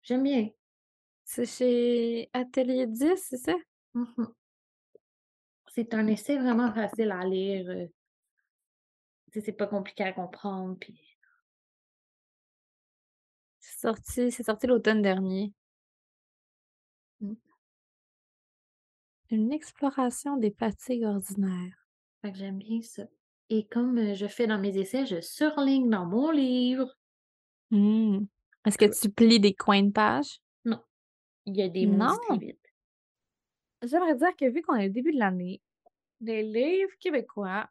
[0.03, 0.49] J'aime bien.
[1.33, 3.55] C'est chez Atelier 10, c'est ça?
[3.93, 4.25] Mmh
[5.73, 7.87] c'est un essai vraiment facile à lire.
[9.31, 10.77] C'est pas compliqué à comprendre.
[10.77, 10.99] Puis...
[13.59, 15.53] C'est sorti, sorti l'automne dernier.
[17.21, 17.35] Mmh.
[19.29, 21.87] Une exploration des fatigues ordinaires.
[22.21, 23.03] Fait que j'aime bien ça.
[23.47, 26.93] Et comme je fais dans mes essais, je surligne dans mon livre.
[27.69, 28.25] Mmh.
[28.65, 30.40] Est-ce que tu plies des coins de page?
[31.45, 31.53] Non.
[31.53, 32.57] Il y a des mots vite.
[33.83, 35.61] J'aimerais dire que vu qu'on est au début de l'année,
[36.19, 37.67] les livres québécois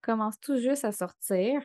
[0.00, 1.62] commencent tout juste à sortir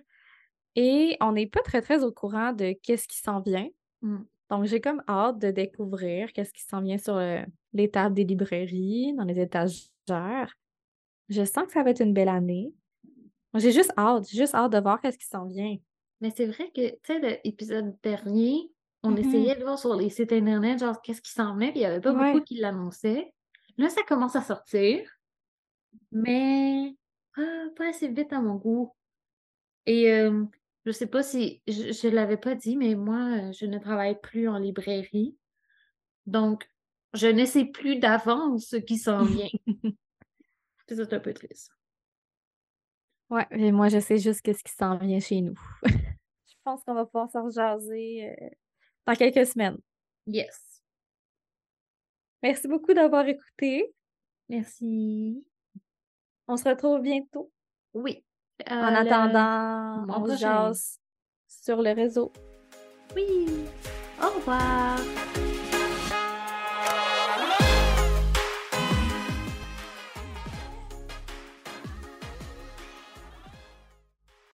[0.76, 3.68] et on n'est pas très, très au courant de qu'est-ce qui s'en vient.
[4.02, 4.20] Mmh.
[4.50, 7.42] Donc, j'ai comme hâte de découvrir qu'est-ce qui s'en vient sur euh,
[7.74, 10.56] les tables des librairies, dans les étagères.
[11.30, 12.74] Je sens que ça va être une belle année.
[13.56, 15.78] J'ai juste hâte, j'ai juste hâte de voir qu'est-ce qui s'en vient.
[16.22, 18.72] Mais c'est vrai que, tu sais, l'épisode dernier,
[19.04, 21.80] on mmh essayait de voir sur les sites internet, genre, qu'est-ce qui s'en venait, puis
[21.80, 23.34] il n'y avait pas beaucoup qui l'annonçaient.
[23.78, 25.10] Là, ça commence à sortir,
[26.12, 26.95] mais
[27.76, 28.93] pas assez vite à mon goût.
[29.86, 30.45] Et je
[30.86, 34.47] je sais pas si je ne l'avais pas dit, mais moi, je ne travaille plus
[34.50, 35.38] en librairie.
[36.26, 36.68] Donc,
[37.14, 39.50] je ne sais plus d'avance ce qui s'en vient.
[40.88, 41.72] c'est un peu triste.
[43.30, 45.60] Ouais, mais moi, je sais juste qu'est-ce qui s'en vient chez nous.
[45.86, 48.36] je pense qu'on va pouvoir s'en jaser
[49.06, 49.78] dans quelques semaines.
[50.28, 50.82] Yes.
[52.41, 53.93] Merci beaucoup d'avoir écouté.
[54.47, 55.43] Merci.
[56.47, 57.52] On se retrouve bientôt.
[57.93, 58.24] Oui.
[58.70, 61.00] en euh, attendant, on se jase
[61.47, 62.32] sur le réseau.
[63.16, 63.47] Oui.
[64.22, 65.00] Au revoir.